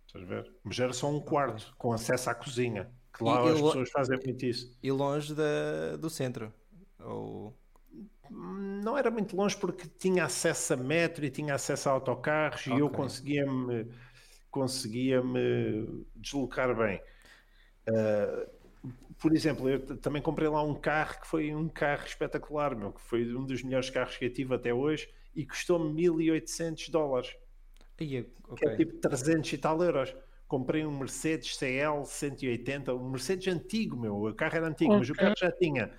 [0.07, 0.51] Estás a ver?
[0.63, 2.91] Mas era só um quarto, com acesso à cozinha.
[3.15, 4.77] Que lá E- e as lo- pessoas fazem muito isso.
[4.81, 6.51] E longe da, do centro.
[6.99, 7.53] Ou...
[8.29, 12.71] Não era muito longe porque tinha acesso a metro e tinha acesso a autocarros e
[12.71, 13.87] eu conseguia-me
[14.49, 17.01] conseguia-me deslocar bem.
[17.87, 18.47] Ah,
[19.17, 23.01] por exemplo, eu também comprei lá um carro que foi um carro espetacular, meu, que
[23.01, 27.35] foi um dos melhores carros que eu tive até hoje e custou-me 1800 dólares.
[27.99, 28.25] Ia,
[28.57, 30.15] que é tipo 300 e tal euros.
[30.47, 34.25] Comprei um Mercedes CL 180, um Mercedes antigo, meu.
[34.25, 35.91] O carro era antigo, mas o carro já tinha.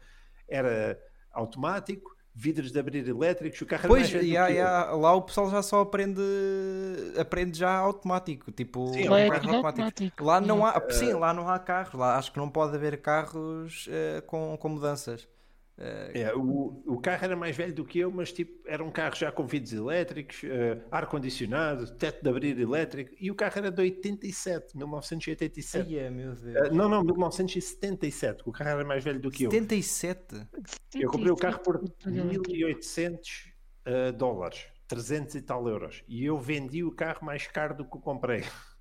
[0.48, 1.00] Era
[1.32, 4.22] automático, vidros de abrir elétricos, o carro era Pois, que eu.
[4.22, 6.20] yeah, lá o pessoal já só aprende,
[7.18, 9.82] aprende já automático, tipo, Sim, é carro tudo automático.
[9.82, 10.24] automático.
[10.24, 13.88] Lá não há, sim, lá não há carros, lá acho que não pode haver carros
[13.90, 15.26] eh, com, com mudanças.
[15.78, 19.14] É, o, o carro era mais velho do que eu, mas tipo, era um carro
[19.14, 23.82] já com vidros elétricos, eh, ar-condicionado, teto de abrir elétrico, e o carro era de
[23.82, 25.86] 87, 1987.
[25.86, 26.70] Ai, é, meu Deus.
[26.70, 29.50] não, não, 1977, o carro era mais velho do que eu.
[29.50, 30.46] 77?
[30.94, 33.52] Eu comprei o carro por Tudo 1800
[33.84, 37.96] eh, dólares, 300 e tal euros, e eu vendi o carro mais caro do que
[37.98, 38.42] o comprei.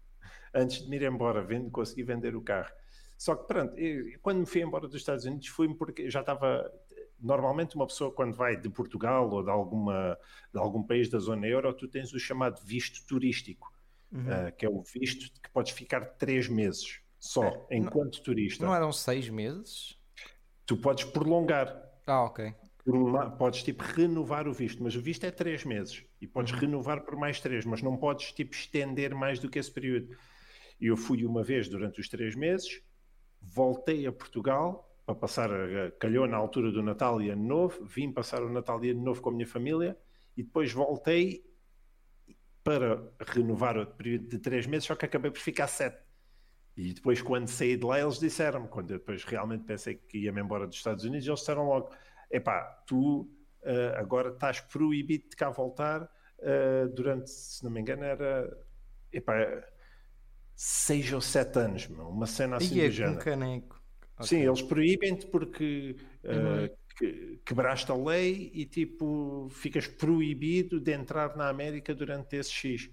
[0.53, 2.71] Antes de me ir embora, vendo, consegui vender o carro.
[3.17, 6.69] Só que pronto, eu- quando me fui embora dos Estados Unidos fui-me porque já estava.
[7.19, 10.17] Normalmente, uma pessoa quando vai de Portugal ou de, alguma,
[10.53, 13.73] de algum país da zona euro, tu tens o chamado visto turístico,
[14.11, 14.29] Uhum.
[14.31, 18.65] eh, que é o visto que podes ficar três meses só, É, não- enquanto turista.
[18.65, 19.97] Não eram seis meses?
[20.65, 22.53] Tu podes prolongar, Ah, ok.
[22.85, 26.59] uma- podes tipo renovar o visto, mas o visto é três meses e podes Uhum.
[26.59, 30.15] renovar por mais três, mas não podes tipo estender mais do que esse período.
[30.79, 32.81] Eu fui uma vez durante os três meses,
[33.41, 38.11] voltei a Portugal para passar, a- calhou na altura do Natal e Ano Novo, vim
[38.11, 39.97] passar o Natal e Ano Novo com a minha família
[40.35, 41.43] e depois voltei
[42.63, 46.03] para renovar o período de três meses, só que acabei por ficar sete.
[46.75, 50.41] E depois, quando saí de lá, eles disseram-me, quando eu depois realmente pensei que ia-me
[50.41, 51.89] embora dos Estados Unidos, eles disseram logo:
[52.29, 53.29] epá, tu
[53.63, 58.57] eh, agora estás proibido de cá voltar eh, durante, se não me engano, era
[59.11, 59.35] epá,
[60.55, 63.19] seis ou sete anos, meu, uma cena assim E é do género.
[63.19, 63.74] caneco.
[64.19, 64.47] Sim, Ok.
[64.47, 65.95] eles proíbem-te porque
[66.31, 66.69] Uhum.
[66.97, 72.89] que- quebraste a lei e tipo ficas proibido de entrar na América durante esse X.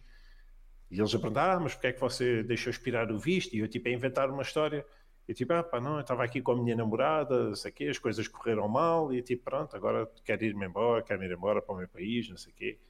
[0.91, 3.55] E eles a perguntar, ah, mas porque é que você deixou expirar o visto?
[3.55, 4.87] E eu tipo a inventar uma história.
[5.29, 7.75] E tipo, ah pá, não, eu estava aqui com a minha namorada, não sei o
[7.75, 11.63] quê, as coisas correram mal e tipo, pronto, agora quero ir-me embora, quero ir embora
[11.63, 12.81] para o meu país, não sei o quê.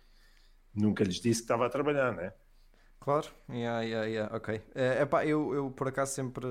[0.74, 2.34] Nunca lhes disse que estava a trabalhar, né?
[3.02, 4.48] Claro, yeah, yeah, yeah, ok.
[4.74, 6.46] Eh, epá, eu, eu por acaso sempre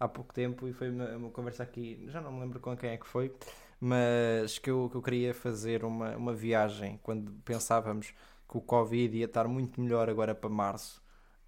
[0.00, 2.90] há pouco tempo, e foi uma, uma conversa aqui, já não me lembro com quem
[2.90, 3.32] é que foi,
[3.80, 8.12] mas que eu, que eu queria fazer uma, uma viagem quando pensávamos
[8.48, 11.00] que o Covid ia estar muito melhor agora para março,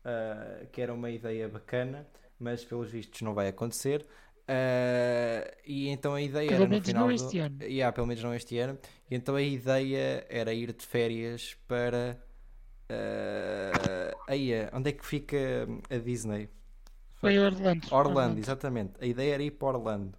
[0.05, 2.07] eh, que era uma ideia bacana,
[2.39, 4.07] mas pelos vistos não vai acontecer.
[4.47, 7.59] Eh, e então a ideia Pelo era no menos final não do- este ano.
[7.61, 8.79] Yeah, pelo menos não este ano.
[9.11, 12.19] E então a ideia era ir de férias para.
[12.89, 15.37] Eh, aí, eh, onde é que fica
[15.91, 16.49] a Disney?
[17.21, 17.87] Foi Orlando.
[17.91, 18.93] Orlando, exatamente.
[19.01, 20.17] A ideia era ir para Orlando.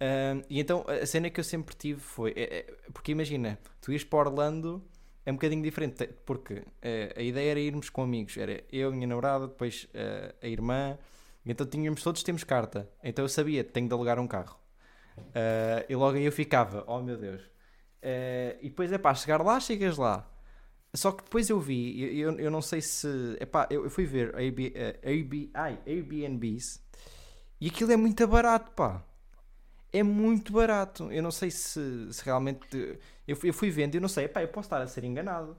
[0.00, 2.32] Ahm, e então a cena que eu sempre tive foi.
[2.36, 4.82] é- é- porque imagina, tu ires para Orlando
[5.26, 6.06] é um bocadinho diferente.
[6.26, 8.36] Porque eh, a ideia era irmos com amigos.
[8.36, 10.98] Era eu, a minha namorada, depois eh, a irmã.
[11.44, 12.88] E então tínhamos todos temos carta.
[13.02, 14.58] Então eu sabia, tenho de alugar um carro.
[15.34, 17.42] Ah, e logo aí eu ficava, oh meu Deus.
[18.02, 20.28] Ah, e depois é pá, chegar lá, chegas lá.
[20.98, 23.08] Só que depois eu vi, eu, eu, não sei se.
[23.40, 26.82] Epá, eu, eu fui ver AB, eh, AB, ai, Airbnbs
[27.60, 29.04] e aquilo é muito barato, pá.
[29.92, 31.10] É muito barato.
[31.10, 32.98] Eu não sei se, se realmente.
[33.26, 35.56] Eu fui, eu fui vendo e não sei, epá, eu posso estar a ser enganado.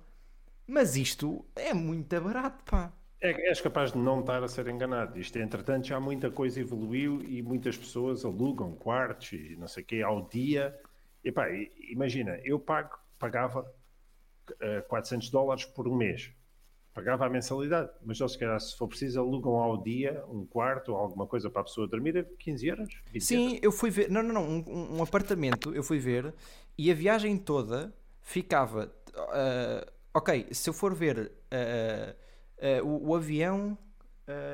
[0.67, 2.93] Mas isto é muito barato, pá.
[3.21, 5.19] É, és capaz de não estar a ser enganado.
[5.19, 9.85] Isto, entretanto, já muita coisa evoluiu e muitas pessoas alugam quartos e não sei o
[9.85, 10.77] quê ao dia.
[11.23, 11.47] E, pá,
[11.89, 13.65] imagina, eu pago, pagava
[14.87, 16.31] 400 dólares por mês.
[16.93, 20.91] Pagava a mensalidade, mas eles, se calhar, se for preciso, alugam ao dia um quarto
[20.91, 22.89] ou alguma coisa para a pessoa dormir a 15 euros.
[23.11, 23.23] 20 euros.
[23.23, 24.09] Sim, eu fui ver.
[24.09, 24.43] Não, não, não.
[24.43, 26.33] Um, um apartamento eu fui ver
[26.77, 28.91] e a viagem toda ficava.
[29.15, 32.15] ah, ok, se eu for ver ah,
[32.61, 33.77] ah, o, o avião,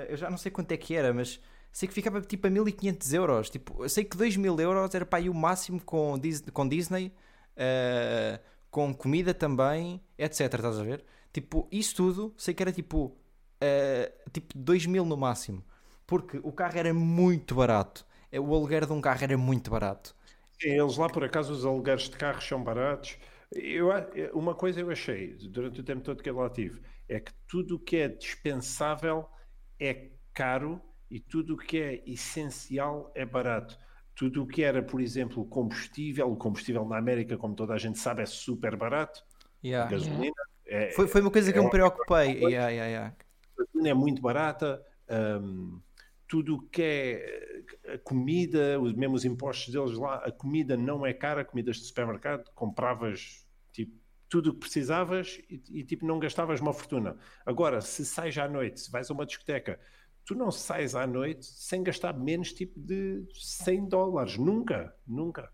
[0.08, 1.41] eu já não sei quanto é que era, mas
[1.72, 3.50] sei que ficava tipo a 1500 euros.
[3.50, 6.20] Tipo, eu sei que 2000 euros era para aí o máximo com,
[6.54, 7.12] com Disney,
[8.76, 10.54] com comida também, etc.
[10.56, 11.06] Estás a ver?
[11.32, 13.18] Tipo, isso tudo, sei que era tipo,
[13.62, 15.64] ah, tipo 2000 no máximo.
[16.06, 18.06] Porque o carro era muito barato.
[18.32, 20.14] É, O aluguer de um carro era muito barato.
[20.62, 23.18] Eles lá, por acaso, os alugueres de carros são baratos.
[23.52, 23.90] Eu,
[24.34, 27.76] uma coisa eu achei, durante o tempo todo que eu lá tive, é que tudo
[27.76, 29.30] o que é dispensável
[29.80, 33.78] é caro e tudo o que é essencial é barato.
[34.16, 37.99] Tudo o que era, por exemplo, combustível, o combustível na América, como toda a gente
[37.99, 39.22] sabe, é super barato.
[39.63, 39.91] Yeah.
[39.91, 40.34] Gasolina
[40.66, 42.43] é, Foi, foi uma coisa que eu me é- preocupei.
[42.43, 43.16] Yeah, yeah, yeah.
[43.57, 44.82] a gasolina é muito barata,
[45.41, 45.82] hum,
[46.28, 51.13] tudo o que é a comida, os mesmos impostos deles lá, a comida não é
[51.13, 53.95] cara, comidas de supermercado, compravas tipo,
[54.28, 57.18] tudo o que precisavas e, e, tipo não gastavas uma fortuna.
[57.45, 59.80] Agora, se sais à noite, se vais a uma discoteca,
[60.26, 65.52] tu não sais à noite sem gastar menos tipo de 100 dólares, nunca, nunca.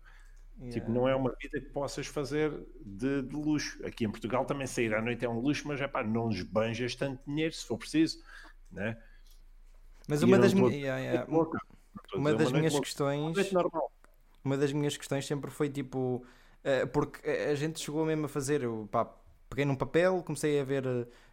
[0.70, 2.52] Tipo, não é uma vida que possas fazer
[2.84, 3.84] de, de luxo.
[3.84, 6.94] Aqui em Portugal também sair à noite é um luxo, mas é pá, não esbanjas
[6.94, 8.22] tanto dinheiro se for preciso,
[8.70, 8.96] né?
[10.06, 11.26] Mas uma das, estou- yeah, yeah.
[12.14, 13.82] Uma dizer das noite minhas louca, questões uma
[14.44, 16.24] uma das minhas questões sempre foi tipo
[16.64, 19.04] eh, porque a gente chegou mesmo a fazer pá,
[19.48, 20.84] peguei num papel comecei a ver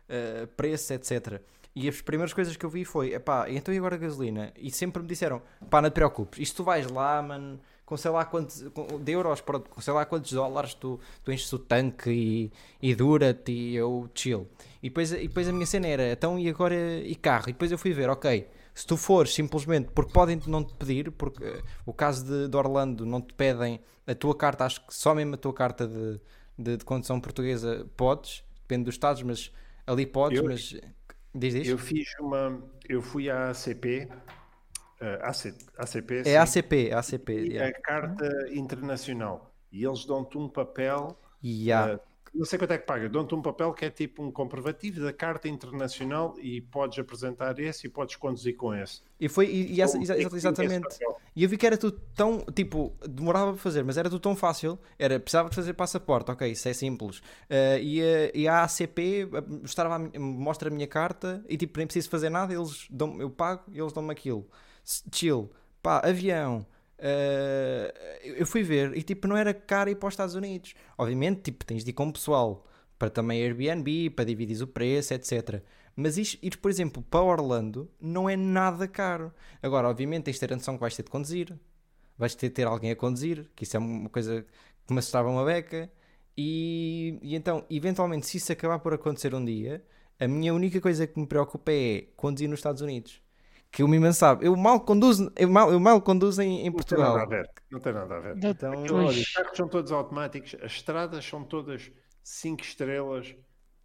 [0.08, 1.42] eh, preço etc
[1.76, 4.52] e as primeiras coisas que eu vi foi epá, então e agora a gasolina?
[4.58, 8.12] E sempre me disseram pá não te preocupes isto tu vais lá mano com sei
[8.12, 11.58] lá quantos com, de euros pronto, com sei lá quantos dólares tu, tu enches o
[11.60, 12.52] tanque e,
[12.82, 14.48] e dura-te e eu chill.
[14.82, 17.50] E depois, e depois a minha cena era então e agora e carro?
[17.50, 21.12] E depois eu fui ver ok se tu fores simplesmente porque podem não te pedir,
[21.12, 24.94] porque eh, o caso de, de Orlando não te pedem a tua carta, acho que
[24.94, 26.20] só mesmo a tua carta de,
[26.58, 29.52] de, de condução portuguesa podes, depende dos estados, mas
[29.86, 30.76] ali podes, Eu- mas
[31.34, 31.72] diz isto?
[31.72, 32.62] Eu fiz uma.
[32.88, 34.10] Eu fui à ACP.
[35.02, 37.70] eh, AC, ACP É sim, ACP, ACP, e yeah.
[37.78, 39.54] a carta internacional.
[39.72, 41.20] E eles dão-te um papel.
[41.44, 41.94] Yeah.
[41.94, 42.00] eh,
[42.34, 43.10] não sei quanto é que paga.
[43.10, 47.88] Dão-te um papel que é tipo um comprovativo da carta internacional e podes apresentar esse
[47.88, 49.02] e podes conduzir com esse.
[49.20, 50.88] E foi, e, e essa- exa- exatamente.
[51.36, 54.36] E eu vi que era tudo tão, tipo, demorava para fazer, mas era tudo tão
[54.36, 54.78] fácil.
[54.98, 57.22] Era, precisava de fazer passaporte, ok, isso é simples.
[57.50, 59.28] Eh, e, a, e a ACP
[59.62, 63.30] mostrava a mostra a minha carta e tipo, nem preciso fazer nada, eles dão, eu
[63.30, 64.48] pago e eles dão-me aquilo.
[65.14, 65.50] Chill.
[65.82, 66.66] Pá, avião.
[67.02, 70.74] Eh, eu fui ver e tipo, não era caro ir para os Estados Unidos.
[70.98, 72.66] Obviamente, tipo, tens de ir com o pessoal
[72.98, 75.64] para também Airbnb, para dividir o preço, etc.
[75.96, 79.34] Mas ir, por exemplo, para Orlando não é nada caro.
[79.62, 81.58] Agora, obviamente, tens de ter a noção que vais ter de conduzir,
[82.18, 84.46] vais ter de ter alguém a conduzir, que isso é uma coisa
[84.86, 85.90] que me assustava uma beca.
[86.38, 89.84] E, e então, eventualmente, se isso acabar por acontecer um dia,
[90.20, 93.22] a minha única coisa que me preocupa é conduzir nos Estados Unidos.
[93.72, 96.80] Que o Miman sabe, eu mal conduzo, eu mal, eu mal conduzo em, em Não
[96.84, 97.28] tem nada a Portugal.
[97.28, 97.50] ver.
[97.70, 98.38] Não tem nada a ver.
[98.44, 101.92] Então, Aquilo, olha, pois, os carros são todos automáticos, as estradas são todas
[102.24, 103.36] 5 estrelas,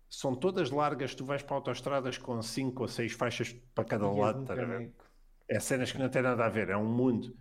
[0.08, 1.14] são todas largas.
[1.14, 4.44] Tu vais para autoestradas com 5 ou 6 faixas para cada lado.
[4.46, 4.90] ver?
[5.48, 7.36] É cenas que não têm nada a ver, é um mundo.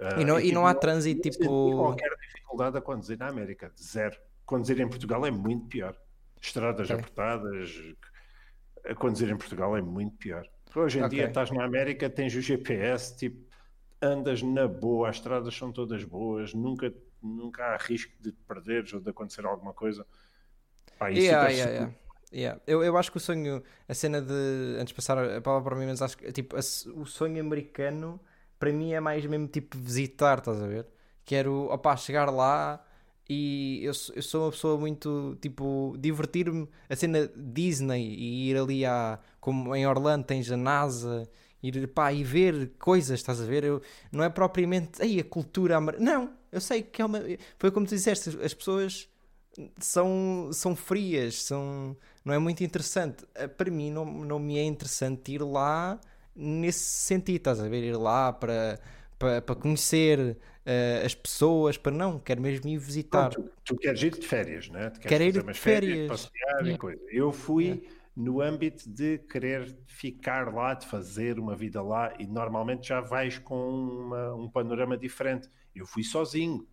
[0.00, 1.76] Ah, E não, e não há tipo, trânsito tipo.
[1.76, 4.16] qualquer dificuldade a conduzir na América, zero.
[4.44, 5.96] Conduzir em Portugal é muito pior.
[6.40, 7.70] Estradas apertadas,
[8.84, 10.44] a conduzir em Portugal é muito pior.
[10.78, 11.08] Hoje em Ok.
[11.08, 13.46] dia estás na América, tens o GPS, tipo,
[14.02, 18.92] andas na boa, as estradas são todas boas, nunca, nunca há risco de te perderes
[18.92, 20.06] ou de acontecer alguma coisa.
[20.98, 21.90] Pá, e Yeah, yeah, yeah.
[22.30, 22.60] Yeah.
[22.66, 24.32] Eu, eu acho que o sonho, a cena de.
[24.78, 26.60] Antes de passar a palavra para mim, mas acho que tipo, a-
[26.94, 28.20] o sonho americano
[28.58, 30.86] para mim é mais mesmo tipo visitar, estás a ver?
[31.24, 32.84] Quero, opá, chegar lá
[33.28, 36.68] e eu, eu sou uma pessoa muito tipo divertir-me.
[36.88, 39.18] A cena Disney e ir ali a.
[39.40, 41.28] Como em Orlando tens a NASA,
[41.62, 43.64] ir pá, e ver coisas, estás a ver?
[43.64, 45.02] Eu, não é propriamente.
[45.02, 45.78] Ei, a cultura.
[45.80, 47.20] Não, eu sei que é uma.
[47.58, 49.08] Foi como tu disseste, as pessoas
[49.80, 53.24] são, são frias, são, não é muito interessante.
[53.34, 56.00] Eh, Para mim, não, não me é interessante ir lá
[56.34, 57.82] nesse sentido, estás a ver?
[57.84, 58.80] Ir lá para,
[59.18, 60.36] para, para conhecer
[60.70, 63.30] eh, as pessoas, para não, quero mesmo ir visitar.
[63.30, 64.90] Pronto, tu, tu queres ir de férias, né?
[64.90, 66.08] Tu queres Quero ir de férias.
[66.08, 66.78] passear e Yeah.
[66.78, 67.00] coisa.
[67.10, 72.88] Eu fui no âmbito de querer ficar lá, de fazer uma vida lá, e normalmente
[72.88, 75.48] já vais com uma- um panorama diferente.
[75.74, 76.66] Eu fui sozinho,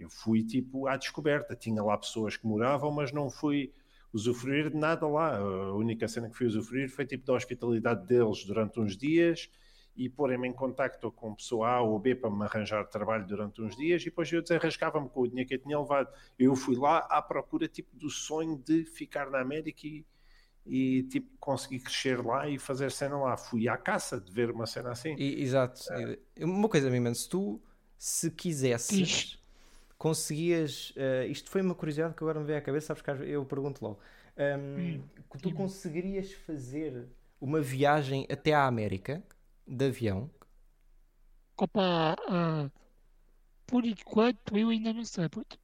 [0.00, 1.54] eu fui tipo à descoberta.
[1.54, 3.72] Tinha lá pessoas que moravam, mas não fui
[4.12, 5.36] usufruir de nada lá.
[5.36, 9.50] A única cena que fui usufruir foi tipo da hospitalidade deles durante uns dias
[9.96, 13.76] e porem-me em contacto com pessoa A ou B para me arranjar trabalho durante uns
[13.76, 16.08] dias e depois eu desenrascava-me com o dinheiro que eu tinha levado.
[16.38, 20.04] Eu fui lá à procura tipo do sonho de ficar na América e,
[20.66, 23.36] e tipo conseguir crescer lá e fazer cena lá.
[23.36, 25.14] Fui à caça de ver uma cena assim.
[25.18, 25.82] E- exato.
[26.36, 27.60] E Uma coisa, Miman, se tu,
[27.98, 29.38] se quisesses,
[29.98, 30.92] conseguias.
[30.96, 33.84] eh, isto foi uma curiosidade que agora me veio à cabeça, sabes que eu pergunto
[33.84, 33.98] logo.
[34.36, 37.06] Hum, que tu conseguirias fazer
[37.40, 39.22] uma viagem até à América
[39.66, 40.30] de avião?
[41.56, 42.70] Opa, ah,
[43.66, 45.28] por enquanto eu ainda não sei.
[45.28, 45.56] Porque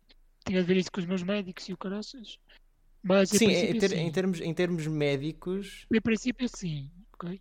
[0.44, 2.38] tinha de ver isso com os meus médicos e o caraças.
[3.02, 3.96] Mas Sim, em, ter- sim.
[3.96, 6.90] em termos, em termos médicos, Em princípio, sim.
[7.14, 7.40] ok?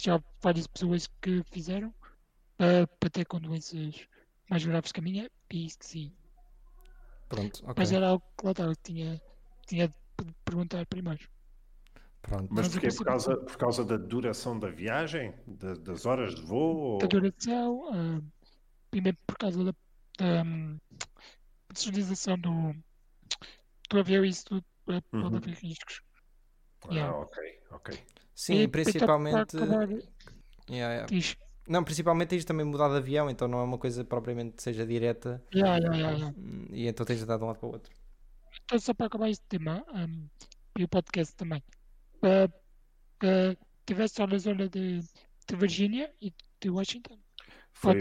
[0.00, 1.94] Já há várias pessoas que fizeram
[2.58, 4.06] ah, para ter com doenças
[4.50, 5.30] mais graves que a minha.
[5.50, 6.12] E isso que sim.
[7.28, 7.74] pronto, ok.
[7.76, 9.22] Mas era algo que lá estava, tinha,
[9.66, 9.94] tinha de
[10.44, 11.28] perguntar primeiro.
[12.28, 12.48] Pronto.
[12.50, 12.88] Mas porquê?
[12.88, 15.34] Por causa, por causa da duração da viagem?
[15.46, 16.76] Da- das horas de voo?
[16.76, 16.98] Ou...
[16.98, 18.20] Da duração, ah,
[18.90, 19.74] primeiro por causa da,
[20.18, 20.78] da hum,
[21.68, 22.74] personalização do,
[23.90, 25.36] do avião e isso tudo, para pode Uhum.
[25.36, 26.00] haver riscos.
[26.88, 27.16] Ah, Yeah.
[27.18, 27.98] ok, ok.
[28.34, 29.56] Sim, E para principalmente.
[29.56, 29.98] Yeah,
[30.70, 31.06] yeah.
[31.06, 31.36] diz,
[31.68, 34.86] Não, principalmente tens também mudar de avião, então não é uma coisa propriamente que seja
[34.86, 36.36] direta Yeah, yeah, yeah, yeah.
[36.70, 37.92] e então tens de dar de um lado para o outro.
[38.64, 40.28] Então, só para acabar este tema, um,
[40.78, 41.62] e o podcast também,
[42.26, 42.46] uh,
[43.24, 47.18] uh, tiveste só na zona de, de Virgínia e de Washington?
[47.74, 47.98] Foi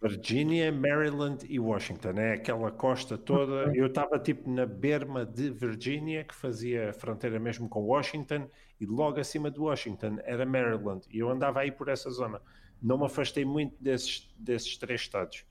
[0.00, 3.74] Virgínia, Maryland e Washington, é aquela costa toda.
[3.74, 8.48] Eu estava tipo na berma de Virgínia, que fazia fronteira mesmo com Washington,
[8.80, 11.06] e logo acima de Washington era Maryland.
[11.10, 12.40] E eu andava aí por essa zona.
[12.82, 15.44] Não me afastei muito desses, desses três estados.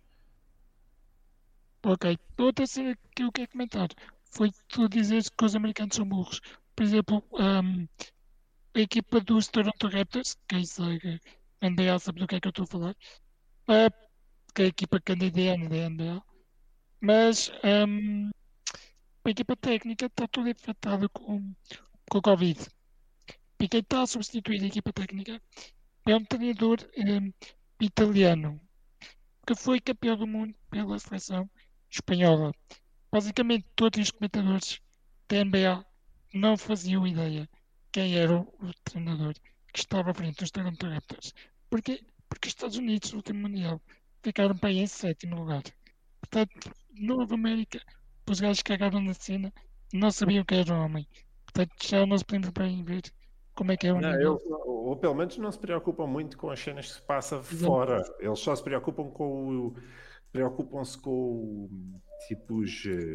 [1.85, 2.17] Ok.
[2.37, 3.89] Outra cena que eu quero comentar
[4.23, 6.39] foi tu dizeres que os americanos são burros.
[6.76, 7.88] Por exemplo, um,
[8.76, 11.19] a equipa dos Toronto Raptors, quem segue
[11.61, 12.95] NBA sabe do que é que eu estou a falar,
[13.69, 14.09] uh,
[14.53, 16.24] que é a equipa canadiana da NBA,
[16.99, 18.30] mas um,
[19.24, 21.53] a equipa técnica está toda infectada com,
[22.09, 22.59] com o Covid.
[23.69, 25.41] Quem está a substituir a equipa técnica
[26.05, 27.32] é um treinador um,
[27.80, 28.59] italiano
[29.47, 31.49] que foi campeão do mundo pela seleção
[31.89, 32.51] espanhola.
[33.11, 34.82] Basicamente, todos os comentadores
[35.30, 35.86] da NBA
[36.34, 37.47] não faziam ideia
[37.91, 39.34] quem era o, o treinador
[39.71, 41.34] que estava à frente dos Toronto Raptors.
[41.69, 42.01] Porquê?
[42.29, 43.81] Porque os Estados Unidos, no último Mundial,
[44.23, 45.63] ficaram para aí em sétimo lugar.
[46.21, 47.79] Portanto, Nova América,
[48.29, 49.53] os gajos que cagaram na cena,
[49.93, 51.07] não sabiam que era o homem.
[51.45, 53.03] Portanto, já não se podemos bem ver
[53.53, 56.49] como é que é o Não, eu- ou, pelo menos não se preocupam muito com
[56.49, 58.01] as cenas que se passa fora.
[58.19, 59.75] Eles só se preocupam com o.
[60.31, 63.13] Preocupam-se com o, tipo os, eh,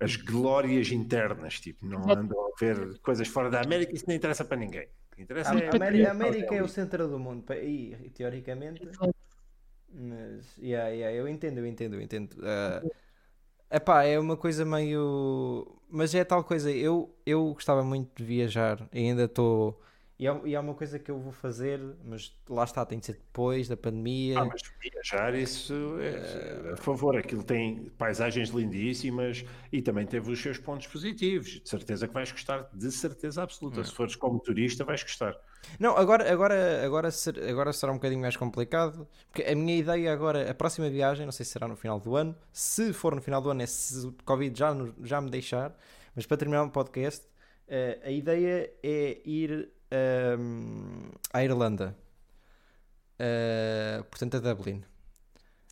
[0.00, 1.60] as glórias internas.
[1.60, 3.94] Tipo, não andam a ver coisas fora da América.
[3.94, 4.88] Isso não interessa para ninguém.
[5.16, 8.88] Interessa A, é América, a América é o centro do mundo, e, teoricamente,
[9.92, 12.36] mas yeah, yeah, eu entendo, eu entendo, eu entendo.
[12.42, 12.82] Ah,
[13.70, 15.66] epá, é uma coisa meio.
[15.90, 19.80] Mas é tal coisa, eu, eu gostava muito de viajar, e ainda estou.
[20.18, 23.06] E, é, e é uma coisa que eu vou fazer, mas lá está, tem de
[23.06, 24.40] ser depois da pandemia.
[24.40, 27.16] Ah, mas viajar, isso é a favor.
[27.16, 31.60] Aquilo tem paisagens lindíssimas e também teve os seus pontos positivos.
[31.60, 33.84] De certeza que vais gostar, de certeza absoluta.
[33.84, 35.36] Se fores como turista, vais gostar.
[35.78, 40.12] Não, agora, agora, agora, ser- agora será um bocadinho mais complicado, porque a minha ideia
[40.12, 43.22] agora, a próxima viagem, não sei se será no final do ano, se for no
[43.22, 45.76] final do ano, é se o Covid já, já me deixar,
[46.14, 47.24] mas para terminar o podcast,
[47.68, 51.96] eh, a ideia é ir ahm, à Irlanda,
[53.18, 54.84] Eh, portanto a Dublin.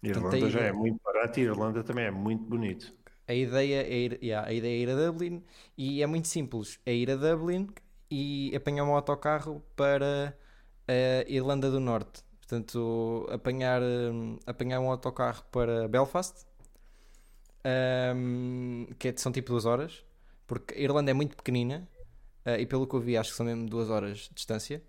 [0.03, 2.93] Irlanda Portanto, a já é muito barato e Irlanda também é muito bonito.
[3.29, 5.43] A ideia é ir, yeah, a ideia é ir a Dublin
[5.77, 7.69] e é muito simples, é ir a Dublin
[8.11, 10.37] e apanhar um autocarro para
[10.87, 12.23] a Irlanda do Norte.
[12.39, 16.47] Portanto, apanhar, hum, apanhar um autocarro para Belfast,
[18.14, 20.05] hum, que é- são tipo duas horas,
[20.47, 21.89] porque a Irlanda é muito pequenina
[22.47, 24.83] eh, e pelo que eu vi acho que são mesmo duas horas de distância.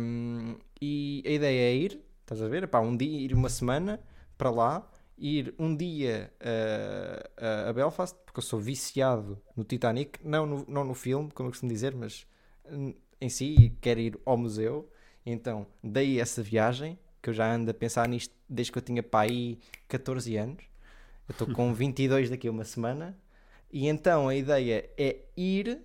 [0.00, 2.64] Hum, e a ideia é ir, estás a ver?
[2.64, 4.00] Epá, um dia, ir uma semana
[4.36, 6.30] para lá, ir um dia
[7.36, 11.48] a, a Belfast, porque eu sou viciado no Titanic, não no, não no filme, como
[11.48, 12.26] eu costumo dizer, mas
[12.70, 14.90] hum, em si, e quero ir ao museu.
[15.24, 19.02] Então, dei essa viagem, que eu já ando a pensar nisto desde que eu tinha
[19.02, 19.58] para aí
[19.88, 20.64] 14 anos.
[21.28, 23.18] Eu estou com 22 daqui a uma semana.
[23.72, 25.80] E então a ideia é ir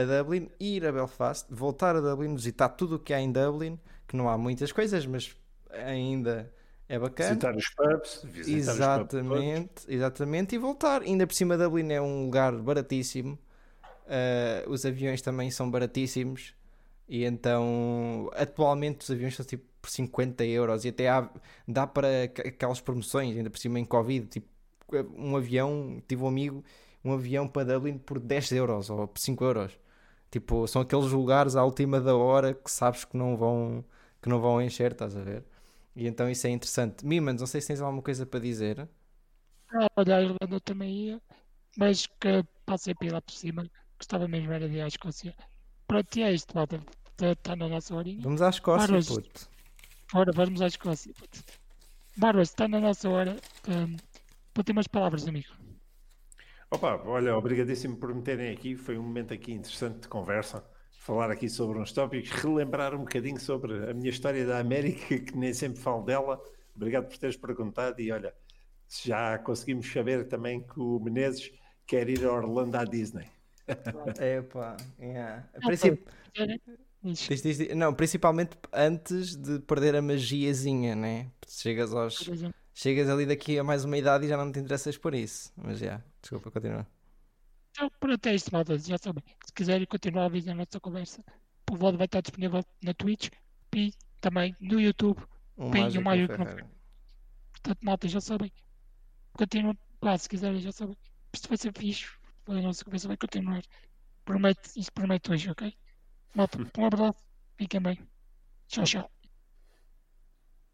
[0.00, 3.78] a Dublin, ir a Belfast, voltar a Dublin, visitar tudo o que há em Dublin,
[4.06, 5.34] que não há muitas coisas, mas
[5.70, 6.52] ainda
[6.88, 7.30] é bacana.
[7.30, 8.72] Visitar os pubs, visitar
[9.02, 9.14] os pubs.
[9.14, 11.02] Exatamente, exatamente, e voltar.
[11.02, 13.38] Ainda por cima, Dublin é um lugar baratíssimo.
[14.06, 16.54] Uh, os aviões também são baratíssimos.
[17.08, 20.84] E então, atualmente, os aviões são tipo por 50 euros.
[20.84, 21.28] E até há,
[21.66, 24.26] dá para aqu- aquelas promoções, ainda por cima em Covid.
[24.26, 24.48] Tipo,
[25.16, 26.64] um avião, tive um amigo,
[27.04, 29.72] um avião para Dublin por 10 euros ou por 5 euros.
[30.36, 33.82] Tipo, são aqueles lugares à última da hora que sabes que não vão,
[34.20, 35.42] que não vão encher, estás a ver?
[35.94, 37.06] E então isso é interessante.
[37.06, 38.86] Mimans, não sei se tens alguma coisa para dizer.
[39.72, 41.22] Ah, olha, a Irlanda também ia,
[41.78, 43.66] mas que passei lá por cima,
[43.98, 45.34] gostava mesmo era de ir à Escócia.
[45.88, 46.82] Pronto, e é isto, malta.
[47.18, 48.20] Está na nossa horinha.
[48.20, 49.08] Vamos à Escócia, Bárbaros.
[49.08, 49.48] puto.
[50.12, 51.14] Ora, vamos à Escócia.
[51.14, 51.42] puto.
[52.14, 53.36] Bárbara, está na nossa hora.
[53.66, 53.96] Um,
[54.52, 55.48] para ter umas palavras, amigo.
[56.70, 58.76] Opa, olha, obrigadíssimo por me terem aqui.
[58.76, 60.64] Foi um momento aqui interessante de conversa.
[60.98, 65.36] Falar aqui sobre uns tópicos, relembrar um bocadinho sobre a minha história da América, que
[65.36, 66.40] nem sempre falo dela.
[66.74, 68.00] Obrigado por teres perguntado.
[68.00, 68.34] E olha,
[69.04, 71.52] já conseguimos saber também que o Menezes
[71.86, 73.28] quer ir a Orlando à Disney.
[74.18, 75.48] É pá, yeah.
[75.54, 76.06] Ah, Princip-
[77.02, 81.30] Diz, diz- diz- diz- Não, principalmente antes de perder a magiazinha, né?
[81.48, 82.28] Chegas aos.
[82.28, 82.54] exemplo.
[82.74, 85.52] Chegas ali daqui a mais uma idade e já não te interessas por isso.
[85.56, 86.86] Mas já, desculpa, continua.
[87.70, 88.78] Então, pronto, é isto, malta.
[88.78, 89.22] Já sabem.
[89.44, 91.22] Se quiserem continuar a ver a nossa conversa,
[91.70, 93.28] o VOD vai estar disponível na Twitch
[93.74, 95.22] e também no YouTube.
[95.56, 96.70] Um Bem, mágico o Mário que não Ferreira.
[97.52, 98.52] Portanto, malta, já sabem.
[99.32, 100.96] Continuam, pá, se quiserem, já sabem.
[101.32, 102.06] Isto vai ser fixe.
[102.46, 103.62] A nossa cabeça vai continuar.
[104.24, 105.74] Prometo, isso prometo hoje, ok?
[106.34, 107.26] Malta, um abraço.
[107.56, 107.98] Fiquem bem.
[108.68, 109.15] Tchau, tchau.